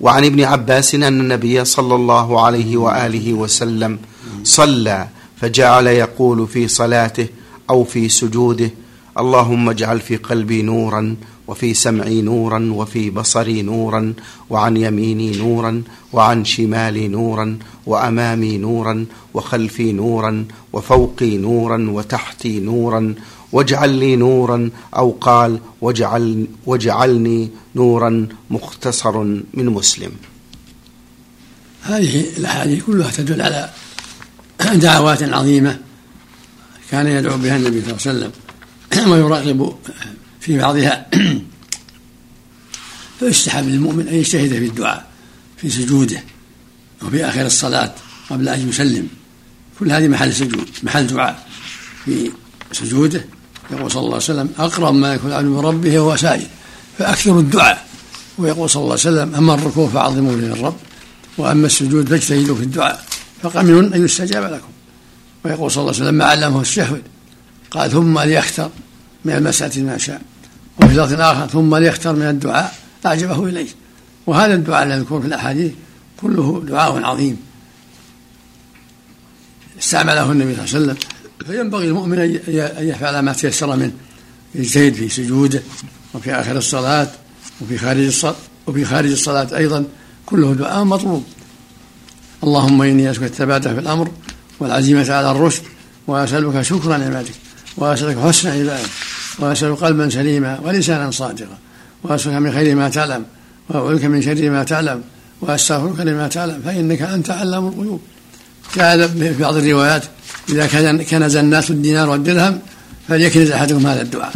وعن 0.00 0.24
ابن 0.24 0.44
عباس 0.44 0.94
أن 0.94 1.20
النبي 1.20 1.64
صلى 1.64 1.94
الله 1.94 2.44
عليه 2.46 2.76
وآله 2.76 3.32
وسلم 3.32 3.98
صلى 4.44 5.08
فجعل 5.36 5.86
يقول 5.86 6.46
في 6.48 6.68
صلاته 6.68 7.26
أو 7.70 7.84
في 7.84 8.08
سجوده 8.08 8.70
اللهم 9.18 9.68
اجعل 9.68 10.00
في 10.00 10.16
قلبي 10.16 10.62
نورا 10.62 11.16
وفي 11.48 11.74
سمعي 11.74 12.22
نورا 12.22 12.72
وفي 12.74 13.10
بصري 13.10 13.62
نورا 13.62 14.14
وعن 14.50 14.76
يميني 14.76 15.36
نورا 15.38 15.82
وعن 16.12 16.44
شمالي 16.44 17.08
نورا 17.08 17.58
وأمامي 17.86 18.58
نورا 18.58 19.06
وخلفي 19.34 19.92
نورا 19.92 20.44
وفوقي 20.72 21.36
نورا 21.36 21.90
وتحتي 21.90 22.60
نورا 22.60 23.14
واجعل 23.52 23.90
لي 23.90 24.16
نورا 24.16 24.70
أو 24.96 25.10
قال 25.10 25.60
واجعل 25.80 26.46
واجعلني 26.66 27.50
نورا 27.74 28.28
مختصر 28.50 29.18
من 29.54 29.66
مسلم. 29.66 30.12
هذه 31.82 32.24
الأحاديث 32.36 32.84
كلها 32.84 33.10
تدل 33.10 33.42
على 33.42 33.70
دعوات 34.74 35.22
عظيمة 35.22 35.78
كان 36.90 37.06
يدعو 37.06 37.38
بها 37.38 37.56
النبي 37.56 37.80
صلى 37.80 37.90
الله 37.90 38.00
عليه 38.06 38.18
وسلم 38.18 38.32
ويراقب 39.12 39.76
في 40.40 40.58
بعضها. 40.58 41.06
فيستحب 43.18 43.64
للمؤمن 43.64 44.08
أن 44.08 44.14
يجتهد 44.14 44.48
في 44.48 44.66
الدعاء 44.66 45.10
في 45.56 45.70
سجوده 45.70 46.22
وفي 47.02 47.24
آخر 47.24 47.46
الصلاة 47.46 47.94
قبل 48.30 48.48
أن 48.48 48.68
يسلم. 48.68 49.08
كل 49.80 49.92
هذه 49.92 50.08
محل 50.08 50.32
سجود 50.32 50.68
محل 50.82 51.06
دعاء. 51.06 51.46
في 52.04 52.30
سجوده 52.72 53.24
يقول 53.70 53.90
صلى 53.90 54.00
الله 54.00 54.14
عليه 54.14 54.16
وسلم 54.16 54.50
أقرب 54.58 54.94
ما 54.94 55.14
يكون 55.14 55.30
العبد 55.30 55.46
من 55.46 55.58
ربه 55.58 55.98
وهو 55.98 56.16
سائل 56.16 56.46
فأكثر 56.98 57.38
الدعاء. 57.38 57.86
ويقول 58.38 58.70
صلى 58.70 58.82
الله 58.82 58.92
عليه 58.92 59.00
وسلم 59.00 59.34
أما 59.34 59.54
الركوع 59.54 59.88
فعظموا 59.88 60.36
به 60.36 60.46
الرب 60.46 60.76
وأما 61.38 61.66
السجود 61.66 62.08
فاجتهدوا 62.08 62.56
في 62.56 62.62
الدعاء 62.62 63.04
فقمن 63.42 63.92
أن 63.94 64.04
يستجاب 64.04 64.52
لكم. 64.52 64.68
ويقول 65.44 65.70
صلى 65.70 65.80
الله 65.80 65.94
عليه 65.94 66.02
وسلم 66.02 66.14
ما 66.14 66.24
علمه 66.24 66.60
الشهوة. 66.60 67.00
قال 67.70 67.90
ثم 67.90 68.18
ليختر 68.18 68.70
من 69.24 69.32
المسألة 69.32 69.82
ما 69.82 69.98
شاء. 69.98 70.22
وفي 70.82 70.94
لفظ 70.94 71.20
آخر 71.20 71.46
ثم 71.46 71.76
ليختر 71.76 72.12
من 72.12 72.28
الدعاء 72.28 72.74
أعجبه 73.06 73.44
إليه. 73.44 73.68
وهذا 74.26 74.54
الدعاء 74.54 74.86
الذي 74.86 74.98
يذكر 74.98 75.20
في 75.20 75.26
الأحاديث 75.26 75.72
كله 76.20 76.64
دعاء 76.68 77.04
عظيم. 77.04 77.36
استعمله 79.78 80.32
النبي 80.32 80.54
صلى 80.54 80.64
الله 80.64 80.74
عليه 80.74 80.84
وسلم. 80.84 80.96
فينبغي 81.46 81.88
المؤمن 81.88 82.18
أن 82.18 82.88
يفعل 82.88 83.18
ما 83.18 83.32
تيسر 83.32 83.76
منه 83.76 83.92
يجتهد 84.54 84.94
في 84.94 85.08
سجوده 85.08 85.62
وفي 86.14 86.32
آخر 86.34 86.56
الصلاة 86.56 87.08
وفي 87.60 87.78
خارج 87.78 88.04
الصلاة 88.04 88.34
وفي 88.66 88.84
خارج 88.84 89.10
الصلاة 89.10 89.56
أيضا 89.56 89.84
كله 90.26 90.54
دعاء 90.54 90.84
مطلوب. 90.84 91.24
اللهم 92.44 92.82
إني 92.82 93.10
أسألك 93.10 93.22
الثبات 93.24 93.68
في 93.68 93.78
الأمر 93.78 94.10
والعزيمة 94.60 95.12
على 95.12 95.30
الرشد 95.30 95.62
وأسألك 96.06 96.62
شكر 96.62 96.96
نعمتك 96.96 97.34
وأسألك 97.76 98.18
حسن 98.18 98.48
عبادك 98.48 98.90
وأسألك 99.38 99.78
قلبا 99.78 100.08
سليما 100.08 100.60
ولسانا 100.64 101.10
صادقا 101.10 101.58
وأسألك 102.02 102.34
من 102.34 102.52
خير 102.52 102.74
ما 102.74 102.88
تعلم 102.88 103.24
وأعوذك 103.68 104.04
من 104.04 104.22
شر 104.22 104.50
ما 104.50 104.64
تعلم 104.64 105.02
وأستغفرك 105.40 106.00
لما 106.00 106.28
تعلم 106.28 106.62
فإنك 106.64 107.02
أنت 107.02 107.30
علام 107.30 107.68
الغيوب. 107.68 108.00
جاء 108.76 109.08
في 109.08 109.32
بعض 109.32 109.56
الروايات 109.56 110.04
إذا 110.48 110.66
كان 110.66 111.02
كنز 111.02 111.36
الناس 111.36 111.70
الدينار 111.70 112.10
والدرهم 112.10 112.60
فليكنز 113.08 113.50
أحدهم 113.50 113.86
هذا 113.86 114.02
الدعاء. 114.02 114.34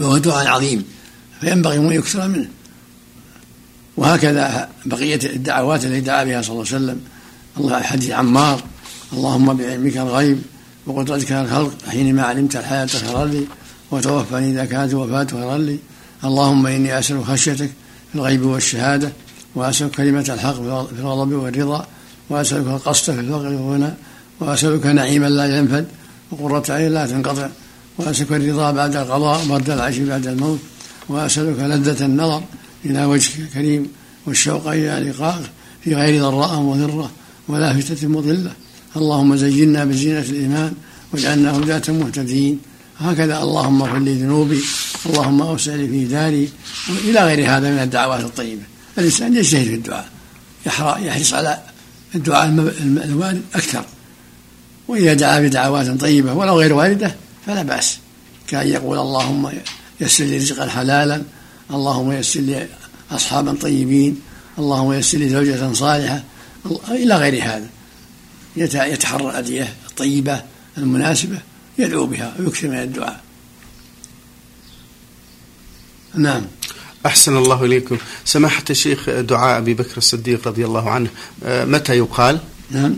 وهو 0.00 0.18
دعاء 0.18 0.46
عظيم 0.46 0.84
فينبغي 1.40 1.76
أن 1.76 1.92
يكثر 1.92 2.28
منه. 2.28 2.48
وهكذا 3.96 4.68
بقية 4.86 5.20
الدعوات 5.24 5.84
التي 5.84 6.00
دعا 6.00 6.24
بها 6.24 6.42
صلى 6.42 6.52
الله 6.52 6.66
عليه 6.66 6.76
وسلم. 6.76 7.00
الله 7.58 7.82
حديث 7.82 8.10
عمار 8.10 8.62
اللهم 9.12 9.56
بعلمك 9.56 9.96
الغيب 9.96 10.42
وقدرتك 10.86 11.32
على 11.32 11.44
الخلق 11.44 11.72
حينما 11.88 12.22
علمت 12.22 12.56
الحياة 12.56 12.86
خيرا 12.86 13.24
لي 13.24 13.44
وتوفني 13.90 14.50
إذا 14.50 14.64
كانت 14.64 14.92
الوفاة 14.92 15.26
خيرا 15.30 15.58
لي. 15.58 15.78
اللهم 16.24 16.66
إني 16.66 16.98
أسأل 16.98 17.26
خشيتك 17.26 17.70
في 18.12 18.14
الغيب 18.14 18.42
والشهادة 18.42 19.12
وأسألك 19.54 19.90
كلمة 19.90 20.26
الحق 20.28 20.54
في 20.54 21.00
الغضب 21.00 21.32
والرضا. 21.32 21.86
وأسألك 22.30 22.66
القصد 22.66 23.14
في 23.14 23.20
الفقر 23.20 23.46
والغنى 23.46 23.92
وأسألك 24.40 24.86
نعيما 24.86 25.26
لا 25.26 25.58
ينفد 25.58 25.86
وقرة 26.30 26.72
عين 26.72 26.92
لا 26.92 27.06
تنقطع 27.06 27.48
وأسألك 27.98 28.32
الرضا 28.32 28.70
بعد 28.70 28.96
القضاء 28.96 29.44
وبرد 29.44 29.70
العيش 29.70 29.98
بعد 29.98 30.26
الموت 30.26 30.58
وأسألك 31.08 31.58
لذة 31.58 32.04
النظر 32.04 32.42
إلى 32.84 33.04
وجهك 33.04 33.38
الكريم 33.38 33.88
والشوق 34.26 34.68
إلى 34.68 35.10
لقائك 35.10 35.50
في 35.84 35.94
غير 35.94 36.22
ضراء 36.22 36.58
وذرة 36.58 37.10
ولا 37.48 37.80
فتنة 37.80 38.10
مضلة. 38.10 38.52
اللهم 38.96 39.36
زينا 39.36 39.84
بزينة 39.84 40.20
الإيمان 40.20 40.72
واجعلنا 41.12 41.56
هداة 41.58 41.82
مهتدين. 41.88 42.58
هكذا 42.98 43.42
اللهم 43.42 43.82
اغفر 43.82 43.98
لي 43.98 44.14
ذنوبي 44.14 44.60
اللهم 45.06 45.42
أوسع 45.42 45.74
لي 45.74 45.88
في 45.88 46.04
داري 46.04 46.48
إلى 46.88 47.20
غير 47.20 47.50
هذا 47.50 47.70
من 47.70 47.78
الدعوات 47.78 48.20
الطيبة. 48.20 48.62
الإنسان 48.98 49.36
يجتهد 49.36 49.66
في 49.66 49.74
الدعاء 49.74 50.08
يحرص 51.04 51.34
على 51.34 51.58
الدعاء 52.14 52.48
الوارد 53.04 53.42
أكثر. 53.54 53.84
وإذا 54.88 55.14
دعا 55.14 55.40
بدعوات 55.40 56.00
طيبة 56.00 56.32
ولو 56.32 56.58
غير 56.60 56.72
واردة 56.72 57.14
فلا 57.46 57.62
بأس. 57.62 57.98
كأن 58.48 58.68
يقول 58.68 58.98
اللهم 58.98 59.52
يسر 60.00 60.24
لي 60.24 60.36
رزقا 60.36 60.68
حلالا 60.68 61.22
اللهم 61.70 62.12
يسر 62.12 62.40
لي 62.40 62.68
أصحابا 63.10 63.54
طيبين 63.54 64.20
اللهم 64.58 64.92
يسر 64.92 65.18
لي 65.18 65.28
زوجة 65.28 65.72
صالحة 65.72 66.22
إلى 66.88 67.16
غير 67.16 67.44
هذا. 67.44 67.68
يتحرى 68.56 69.24
الأدعية 69.24 69.72
الطيبة 69.90 70.42
المناسبة 70.78 71.38
يدعو 71.78 72.06
بها 72.06 72.34
ويكثر 72.38 72.68
من 72.68 72.78
الدعاء. 72.78 73.20
نعم. 76.14 76.42
أحسن 77.06 77.36
الله 77.36 77.64
إليكم. 77.64 77.96
سماحة 78.24 78.64
الشيخ 78.70 79.10
دعاء 79.10 79.58
أبي 79.58 79.74
بكر 79.74 79.96
الصديق 79.96 80.48
رضي 80.48 80.64
الله 80.64 80.90
عنه. 80.90 81.08
آه، 81.44 81.64
متى 81.64 81.98
يقال؟ 81.98 82.38
نعم. 82.70 82.96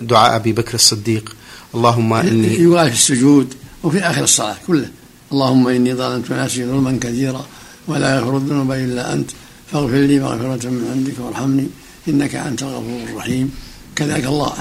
دعاء 0.00 0.36
أبي 0.36 0.52
بكر 0.52 0.74
الصديق. 0.74 1.36
اللهم 1.74 2.12
إني 2.12 2.54
يقال 2.54 2.88
في 2.88 2.96
السجود 2.96 3.54
وفي 3.82 4.00
آخر 4.00 4.24
الصلاة 4.24 4.56
كله. 4.66 4.88
اللهم 5.32 5.68
إني 5.68 5.94
ظلمت 5.94 6.32
نفسي 6.32 6.66
ظلما 6.66 6.98
كثيرا 7.00 7.46
ولا 7.88 8.16
يغفر 8.16 8.36
الذنوب 8.36 8.72
إلا 8.72 9.12
أنت. 9.12 9.30
فاغفر 9.72 9.96
لي 9.96 10.20
مغفرة 10.20 10.70
من 10.70 10.88
عندك 10.90 11.18
وارحمني. 11.18 11.66
إنك 12.08 12.34
أنت 12.34 12.62
الغفور 12.62 13.02
الرحيم. 13.10 13.50
كذلك 13.96 14.24
الله 14.24 14.52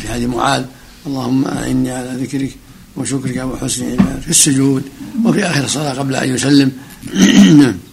في 0.00 0.08
حديث 0.08 0.28
معاذ. 0.28 0.64
اللهم 1.06 1.44
أعني 1.44 1.90
على 1.90 2.22
ذكرك 2.22 2.56
وشكرك 2.96 3.36
وحسن 3.36 3.90
عبادتك 3.90 4.22
في 4.22 4.30
السجود 4.30 4.82
وفي 5.24 5.44
آخر 5.44 5.64
الصلاة 5.64 5.94
قبل 5.94 6.14
أن 6.16 6.34
يسلم. 6.34 6.72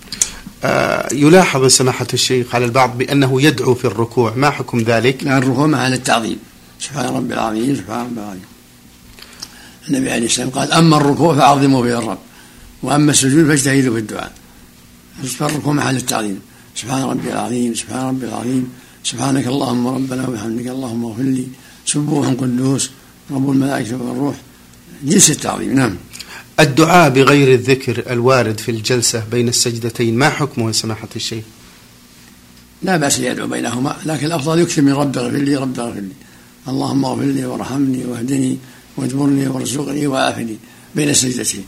آه، 0.65 1.13
يلاحظ 1.13 1.65
سماحة 1.65 2.07
الشيخ 2.13 2.55
على 2.55 2.65
البعض 2.65 2.97
بأنه 2.97 3.41
يدعو 3.41 3.75
في 3.75 3.85
الركوع. 3.85 4.33
ما 4.35 4.49
حكم 4.49 4.79
ذلك؟ 4.79 5.23
لا 5.23 5.37
الركوع 5.37 5.67
مع 5.67 5.87
التعظيم. 5.87 6.39
سبحان 6.79 7.15
ربي 7.15 7.33
العظيم 7.33 7.75
سبحان 7.75 8.05
ربي 8.05 8.19
العظيم. 8.19 8.41
النبي 9.89 10.11
عليه 10.11 10.25
السلام 10.25 10.49
قال 10.49 10.71
أما 10.71 10.97
الركوع 10.97 11.35
فعظموا 11.35 11.81
به 11.81 11.99
الرب 11.99 12.17
وأما 12.83 13.11
السجود 13.11 13.47
فاجتهدوا 13.47 13.93
في 13.93 13.99
الدعاء. 13.99 14.31
فالركوع 15.37 15.73
محل 15.73 15.95
التعظيم. 15.95 16.39
سبحان 16.75 17.03
ربي 17.03 17.31
العظيم 17.31 17.73
سبحان 17.73 18.07
ربي 18.07 18.25
العظيم. 18.25 18.69
سبحانك 19.03 19.47
اللهم 19.47 19.87
ربنا 19.87 20.27
وبحمدك 20.27 20.67
اللهم 20.67 21.05
اغفر 21.05 21.23
لي. 21.23 21.47
سبوح 21.85 22.27
قدوس 22.27 22.89
رب 23.31 23.49
الملائكة 23.49 23.95
والروح. 23.97 24.35
جنس 25.03 25.29
التعظيم 25.29 25.73
نعم. 25.73 25.95
الدعاء 26.59 27.09
بغير 27.09 27.53
الذكر 27.53 28.03
الوارد 28.11 28.59
في 28.59 28.71
الجلسة 28.71 29.23
بين 29.31 29.47
السجدتين 29.47 30.17
ما 30.17 30.29
حكمه 30.29 30.71
سماحة 30.71 31.07
الشيخ؟ 31.15 31.43
لا 32.83 32.97
بأس 32.97 33.19
يدعو 33.19 33.47
بينهما 33.47 33.95
لكن 34.05 34.25
الأفضل 34.25 34.59
يكثر 34.59 34.81
من 34.81 34.93
رب 34.93 35.17
اغفر 35.17 35.37
لي 35.37 35.55
رب 35.55 35.79
اغفر 35.79 35.99
لي. 35.99 36.09
اللهم 36.67 37.05
اغفر 37.05 37.23
لي 37.23 37.45
وارحمني 37.45 38.05
واهدني 38.05 38.57
واجبرني 38.97 39.47
وارزقني 39.47 40.07
وعافني 40.07 40.57
بين 40.95 41.09
السجدتين. 41.09 41.63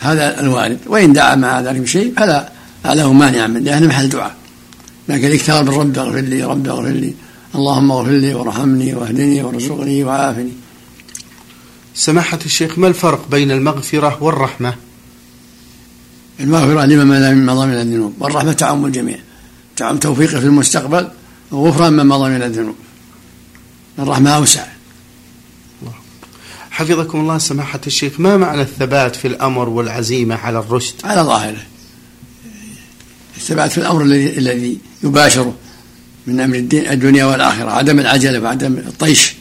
هذا 0.00 0.40
الوارد. 0.40 0.78
وإن 0.86 1.12
دعا 1.12 1.34
مع 1.34 1.60
ذلك 1.60 1.80
بشيء 1.80 2.14
فلا 2.16 2.52
له 2.84 3.12
مانع 3.12 3.46
من 3.46 3.64
لأنه 3.64 3.86
محل 3.86 4.08
دعاء. 4.08 4.36
لكن 5.08 5.26
الاكثار 5.26 5.64
من 5.64 5.68
رب 5.68 5.98
اغفر 5.98 6.20
لي 6.20 6.44
رب 6.44 6.68
اغفر 6.68 6.88
لي. 6.88 7.14
اللهم 7.54 7.90
اغفر 7.90 8.10
لي 8.10 8.34
وارحمني 8.34 8.94
واهدني 8.94 9.42
وارزقني 9.42 10.04
وعافني 10.04 10.52
سماحة 11.94 12.38
الشيخ 12.46 12.78
ما 12.78 12.88
الفرق 12.88 13.28
بين 13.30 13.50
المغفرة 13.50 14.22
والرحمة؟ 14.22 14.74
المغفرة 16.40 16.84
لمن 16.84 17.06
مضى 17.06 17.34
من 17.34 17.46
مضى 17.46 17.66
من 17.66 17.74
الذنوب 17.74 18.14
والرحمة 18.18 18.52
تعم 18.52 18.86
الجميع 18.86 19.18
تعم 19.76 19.98
توفيقه 19.98 20.40
في 20.40 20.46
المستقبل 20.46 21.08
وغفران 21.50 21.92
من 21.92 22.06
مضى 22.06 22.30
من 22.30 22.42
الذنوب. 22.42 22.74
الرحمة 23.98 24.30
أوسع. 24.30 24.66
حفظكم 26.70 27.20
الله 27.20 27.38
سماحة 27.38 27.80
الشيخ 27.86 28.20
ما 28.20 28.36
معنى 28.36 28.62
الثبات 28.62 29.16
في 29.16 29.28
الأمر 29.28 29.68
والعزيمة 29.68 30.34
على 30.34 30.58
الرشد؟ 30.58 30.94
على 31.04 31.20
ظاهره. 31.20 31.62
الثبات 33.36 33.72
في 33.72 33.78
الأمر 33.78 34.02
الذي 34.02 34.38
الذي 34.38 34.78
يباشره 35.02 35.54
من 36.26 36.40
أمر 36.40 36.56
الدين 36.56 36.86
الدنيا 36.86 37.24
والآخرة 37.24 37.70
عدم 37.70 37.98
العجلة 37.98 38.40
وعدم 38.40 38.72
الطيش. 38.72 39.34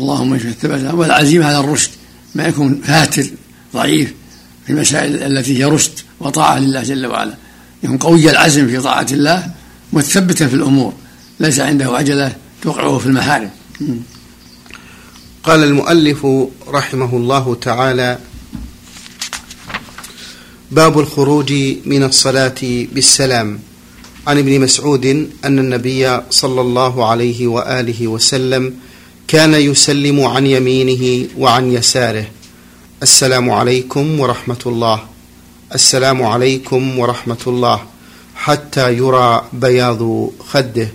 اللهم 0.00 0.34
اشف 0.34 0.46
الثبات 0.46 0.94
والعزيمة 0.94 1.46
على 1.46 1.60
الرشد 1.60 1.90
ما 2.34 2.48
يكون 2.48 2.80
فاتر 2.84 3.26
ضعيف 3.74 4.14
في 4.66 4.72
المسائل 4.72 5.22
التي 5.22 5.58
هي 5.58 5.64
رشد 5.64 5.92
وطاعة 6.20 6.58
لله 6.58 6.82
جل 6.82 7.06
وعلا. 7.06 7.34
يكون 7.82 7.98
قوي 7.98 8.30
العزم 8.30 8.66
في 8.68 8.80
طاعة 8.80 9.06
الله 9.12 9.50
متثبتا 9.92 10.48
في 10.48 10.54
الأمور 10.54 10.92
ليس 11.40 11.60
عنده 11.60 11.96
عجلة 11.96 12.36
توقعه 12.62 12.98
في 12.98 13.06
المحارم. 13.06 13.50
قال 15.42 15.64
المؤلف 15.64 16.26
رحمه 16.68 17.16
الله 17.16 17.54
تعالى 17.54 18.18
باب 20.70 20.98
الخروج 20.98 21.52
من 21.86 22.02
الصلاة 22.02 22.60
بالسلام. 22.62 23.58
عن 24.26 24.38
ابن 24.38 24.60
مسعود 24.60 25.06
أن 25.44 25.58
النبي 25.58 26.20
صلى 26.30 26.60
الله 26.60 27.10
عليه 27.10 27.46
وآله 27.46 28.08
وسلم 28.08 28.74
كان 29.30 29.54
يسلم 29.54 30.20
عن 30.20 30.46
يمينه 30.46 31.28
وعن 31.38 31.72
يساره. 31.72 32.26
السلام 33.02 33.50
عليكم 33.50 34.20
ورحمة 34.20 34.58
الله. 34.66 35.00
السلام 35.74 36.22
عليكم 36.22 36.98
ورحمة 36.98 37.38
الله. 37.46 37.80
حتى 38.34 38.92
يرى 38.92 39.44
بياض 39.52 40.30
خده. 40.48 40.88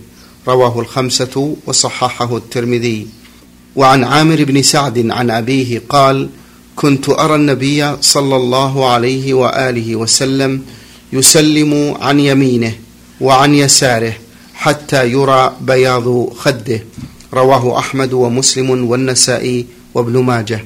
رواه 0.48 0.80
الخمسة 0.80 1.56
وصححه 1.66 2.38
الترمذي. 2.38 3.08
وعن 3.76 4.04
عامر 4.04 4.44
بن 4.44 4.62
سعد 4.62 5.12
عن 5.12 5.32
أبيه 5.32 5.82
قال 5.90 6.30
كنت 6.76 7.10
أرى 7.10 7.36
النبي 7.36 7.96
صلى 8.02 8.36
الله 8.36 8.90
عليه 8.90 9.34
وآله 9.34 9.96
وسلم 9.96 10.62
يسلم 11.14 11.98
عن 12.02 12.20
يمينه 12.20 12.74
وعن 13.22 13.56
يساره 13.56 14.14
حتى 14.54 15.12
يرى 15.12 15.56
بياض 15.62 16.34
خده. 16.34 16.84
رواه 17.36 17.80
أحمد 17.80 18.14
ومسلم 18.14 18.70
والنسائي 18.90 19.66
وابن 19.94 20.24
ماجه. 20.24 20.66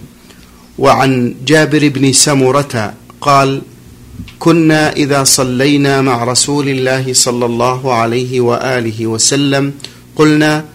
وعن 0.80 1.36
جابر 1.46 1.88
بن 1.88 2.14
سمرة 2.14 2.94
قال 3.22 3.62
كنا 4.40 4.94
إذا 4.94 5.24
صلينا 5.24 6.02
مع 6.02 6.24
رسول 6.24 6.70
الله 6.70 7.14
صلى 7.14 7.46
الله 7.46 7.94
عليه 7.94 8.42
وآله 8.42 9.08
وسلم 9.08 9.74
قلنا 10.16 10.66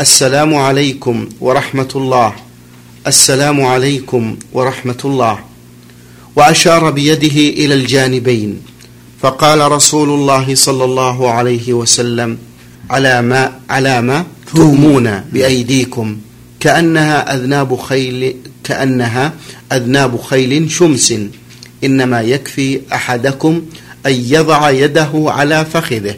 السلام 0.00 0.54
عليكم 0.54 1.28
ورحمة 1.40 1.88
الله 1.96 2.32
السلام 3.06 3.60
عليكم 3.60 4.36
ورحمة 4.52 5.00
الله. 5.04 5.38
وأشار 6.36 6.90
بيده 6.90 7.38
إلى 7.60 7.74
الجانبين 7.74 8.60
فقال 9.20 9.72
رسول 9.72 10.08
الله 10.08 10.54
صلى 10.54 10.84
الله 10.84 11.30
عليه 11.30 11.72
وسلم 11.72 12.38
على 12.90 13.22
ما 13.22 13.52
على 13.70 14.02
ما 14.02 14.24
تؤمون 14.54 15.20
بأيديكم. 15.32 16.16
كأنها 16.60 17.34
أذناب 17.34 17.76
خيل 17.76 18.36
كأنها 18.64 19.32
أذناب 19.72 20.20
خيل 20.20 20.70
شمس. 20.70 21.14
إنما 21.84 22.20
يكفي 22.20 22.80
أحدكم 22.92 23.62
أن 24.06 24.12
يضع 24.12 24.70
يده 24.70 25.10
على 25.14 25.64
فخذه 25.64 26.14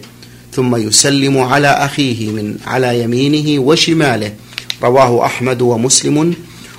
ثم 0.53 0.77
يسلم 0.77 1.39
على 1.39 1.69
أخيه 1.69 2.29
من 2.31 2.57
على 2.67 3.03
يمينه 3.03 3.63
وشماله. 3.63 4.33
رواه 4.83 5.27
أحمد 5.27 5.63
ومسلم. 5.63 6.35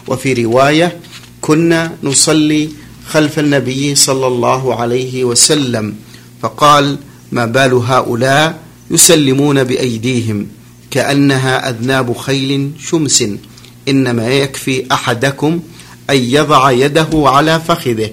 وفي 0.08 0.34
رواية 0.34 0.98
كنا 1.42 1.92
نصلي 2.04 2.70
خلف 3.08 3.40
النبي 3.40 3.96
صلى 3.96 4.28
الله 4.28 4.76
عليه 4.76 5.24
وسلم 5.24 5.96
فقال 6.42 6.98
ما 7.32 7.46
بال 7.46 7.74
هؤلاء 7.74 8.63
يسلمون 8.92 9.64
بأيديهم 9.64 10.48
كأنها 10.92 11.70
أذناب 11.70 12.18
خيل 12.18 12.72
شمس. 12.80 13.24
إنما 13.88 14.28
يكفي 14.30 14.86
أحدكم 14.92 15.60
أن 16.10 16.16
يضع 16.16 16.72
يده 16.72 17.10
على 17.14 17.62
فخذه 17.68 18.10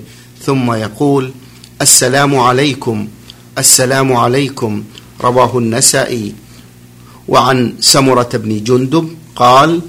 ثم 0.46 0.72
يقول 0.72 1.32
السلام 1.82 2.38
عليكم 2.38 3.08
السلام 3.58 4.12
عليكم. 4.12 4.84
رواه 5.20 5.58
النسائي. 5.58 6.34
وعن 7.28 7.74
سمرة 7.80 8.28
بن 8.34 8.64
جندب 8.64 9.08
قال 9.36 9.80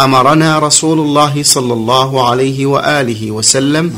أمرنا 0.00 0.58
رسول 0.58 0.98
الله 0.98 1.42
صلى 1.42 1.72
الله 1.72 2.28
عليه 2.30 2.66
وآله 2.66 3.30
وسلم 3.30 3.94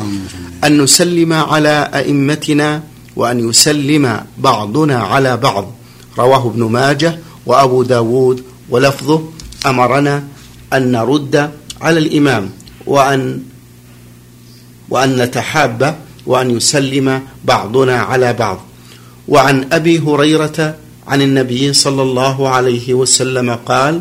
أن 0.65 0.83
نسلم 0.83 1.33
على 1.33 1.91
أئمتنا 1.95 2.83
وأن 3.17 3.49
يسلم 3.49 4.21
بعضنا 4.39 4.99
على 4.99 5.37
بعض. 5.37 5.73
رواه 6.19 6.47
ابن 6.47 6.63
ماجه 6.65 7.19
وأبو 7.47 7.83
داود 7.83 8.45
ولفظه 8.71 9.29
أمرنا 9.67 10.25
أن 10.73 10.93
نرد 10.93 11.51
على 11.81 11.99
الإمام 11.99 12.51
وأن 12.87 13.43
وأن 14.91 15.17
نتحاب 15.17 15.97
وأن 16.27 16.51
يسلم 16.51 17.23
بعضنا 17.45 17.97
على 17.99 18.33
بعض. 18.33 18.61
وعن 19.29 19.69
أبي 19.73 19.99
هريرة 19.99 20.77
عن 21.07 21.23
النبي 21.23 21.73
صلى 21.73 22.03
الله 22.03 22.49
عليه 22.49 22.95
وسلم 22.95 23.51
قال 23.55 24.01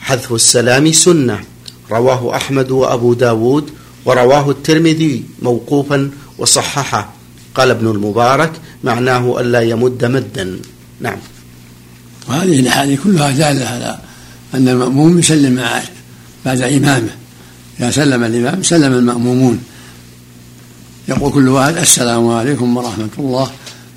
حذف 0.00 0.32
السلام 0.32 0.92
سنة. 0.92 1.44
رواه 1.90 2.36
أحمد 2.36 2.70
وأبو 2.70 3.14
داود 3.14 3.70
ورواه 4.04 4.50
الترمذي 4.50 5.24
موقوفا 5.42 6.10
وصححه. 6.38 7.12
قال 7.54 7.70
ابن 7.70 7.86
المبارك 7.86 8.52
معناه 8.84 9.40
ألا 9.40 9.60
يمد 9.62 10.04
مدا. 10.04 10.58
نعم. 11.04 11.18
وهذه 12.28 12.60
الأحاديث 12.60 13.00
كلها 13.04 13.30
دالة 13.30 13.66
على 13.68 13.98
أن 14.54 14.68
المأموم 14.68 15.18
يسلم 15.18 15.56
بعد 16.44 16.60
إمامه. 16.60 17.14
إذا 17.80 17.90
سلم 17.90 18.24
الإمام 18.24 18.62
سلم 18.62 18.92
المأمومون. 18.92 19.60
يقول 21.08 21.32
كل 21.32 21.48
واحد 21.48 21.76
السلام 21.76 22.28
عليكم 22.28 22.76
ورحمة 22.76 23.14
الله 23.18 23.50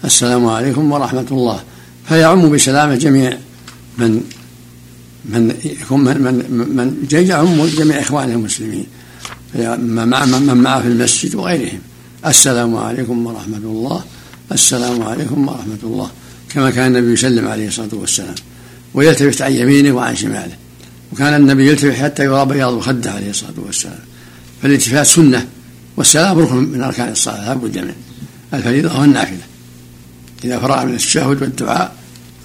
السلام 0.06 0.46
عليكم 0.46 0.92
ورحمة 0.92 1.26
الله. 1.32 1.60
فيعم 2.08 2.52
بسلامة 2.52 2.96
جميع 2.96 3.38
من 3.98 4.22
من 5.26 5.56
يكون 5.82 6.00
من 6.04 6.22
من 6.22 6.68
من 6.78 6.88
يعم 7.12 7.66
جميع 7.66 8.00
إخوانه 8.00 8.34
المسلمين. 8.34 8.88
من 9.78 10.58
معه 10.64 10.82
في 10.82 10.88
المسجد 10.88 11.36
وغيرهم. 11.36 11.80
السلام 12.26 12.76
عليكم 12.76 13.26
ورحمة 13.26 13.58
الله 13.58 14.04
السلام 14.52 15.04
عليكم 15.04 15.48
ورحمة 15.48 15.84
الله. 15.84 16.10
كما 16.50 16.70
كان 16.70 16.96
النبي 16.96 17.14
يسلم 17.14 17.48
عليه 17.48 17.68
الصلاة 17.68 17.90
والسلام 17.94 18.36
ويلتفت 18.94 19.42
عن 19.42 19.54
يمينه 19.54 19.92
وعن 19.92 20.16
شماله. 20.16 20.56
وكان 21.12 21.34
النبي 21.34 21.68
يلتفت 21.68 21.96
حتى 21.96 22.24
يرى 22.24 22.46
بياض 22.46 22.80
خده 22.80 23.12
عليه 23.12 23.30
الصلاة 23.30 23.54
والسلام. 23.58 24.00
فالالتفات 24.62 25.06
سنة 25.06 25.48
والسلام 25.98 26.40
ركن 26.40 26.56
من 26.56 26.84
أركان 26.84 27.12
الصلاة 27.12 27.46
لا 27.48 27.54
بد 27.54 27.78
منه. 27.78 27.96
الفريضة 28.54 29.00
والنافله 29.00 29.38
إذا 30.44 30.60
فرغ 30.60 30.86
من 30.86 30.94
التشهد 30.94 31.42
والدعاء 31.42 31.96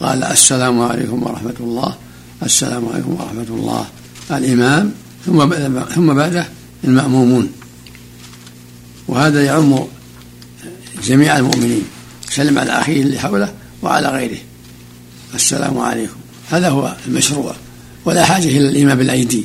قال 0.00 0.24
السلام 0.24 0.80
عليكم 0.80 1.22
ورحمة 1.22 1.54
الله 1.60 1.96
السلام 2.42 2.88
عليكم 2.88 3.12
ورحمة 3.20 3.46
الله. 3.50 3.86
الإمام 4.30 4.92
ثم 5.26 5.54
ثم 5.94 6.14
بعده 6.14 6.46
المأمومون. 6.84 7.52
وهذا 9.08 9.44
يعم 9.44 9.78
جميع 11.04 11.38
المؤمنين. 11.38 11.82
يسلم 12.30 12.58
على 12.58 12.72
أخيه 12.72 13.02
اللي 13.02 13.18
حوله 13.18 13.52
وعلى 13.82 14.08
غيره. 14.08 14.38
السلام 15.34 15.78
عليكم. 15.78 16.16
هذا 16.50 16.68
هو 16.68 16.96
المشروع. 17.06 17.54
ولا 18.04 18.24
حاجة 18.24 18.48
إلى 18.48 18.68
الإمام 18.68 18.98
بالأيدي. 18.98 19.44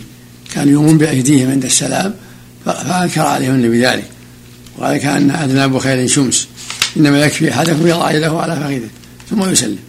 كانوا 0.54 0.72
يؤمنون 0.72 0.98
بأيديهم 0.98 1.52
عند 1.52 1.66
السلام 1.66 2.14
فأنكر 2.66 3.22
عليهم 3.22 3.56
النبي 3.56 3.86
ذلك. 3.86 4.10
وقال 4.78 4.98
كأن 4.98 5.32
أذناب 5.32 5.78
خير 5.78 6.08
شمس. 6.08 6.48
إنما 6.98 7.20
يكفي 7.26 7.54
أحدكم 7.54 7.88
يضع 7.88 8.12
يده 8.12 8.40
على 8.40 8.56
فخذه 8.56 8.90
ثم 9.30 9.50
يسلم. 9.50 9.80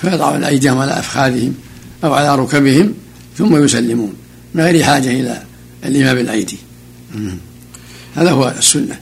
فيضع 0.00 0.48
أيديهم 0.48 0.78
على 0.78 0.98
أفخاذهم 0.98 1.54
أو 2.04 2.12
على 2.12 2.36
ركبهم 2.36 2.94
ثم 3.38 3.64
يسلمون. 3.64 4.14
من 4.54 4.64
غير 4.64 4.84
حاجة 4.84 5.10
إلى 5.10 5.42
الإمام 5.84 6.16
بالأيدي. 6.16 6.58
هذا 8.14 8.30
هو 8.30 8.54
السنة. 8.58 8.98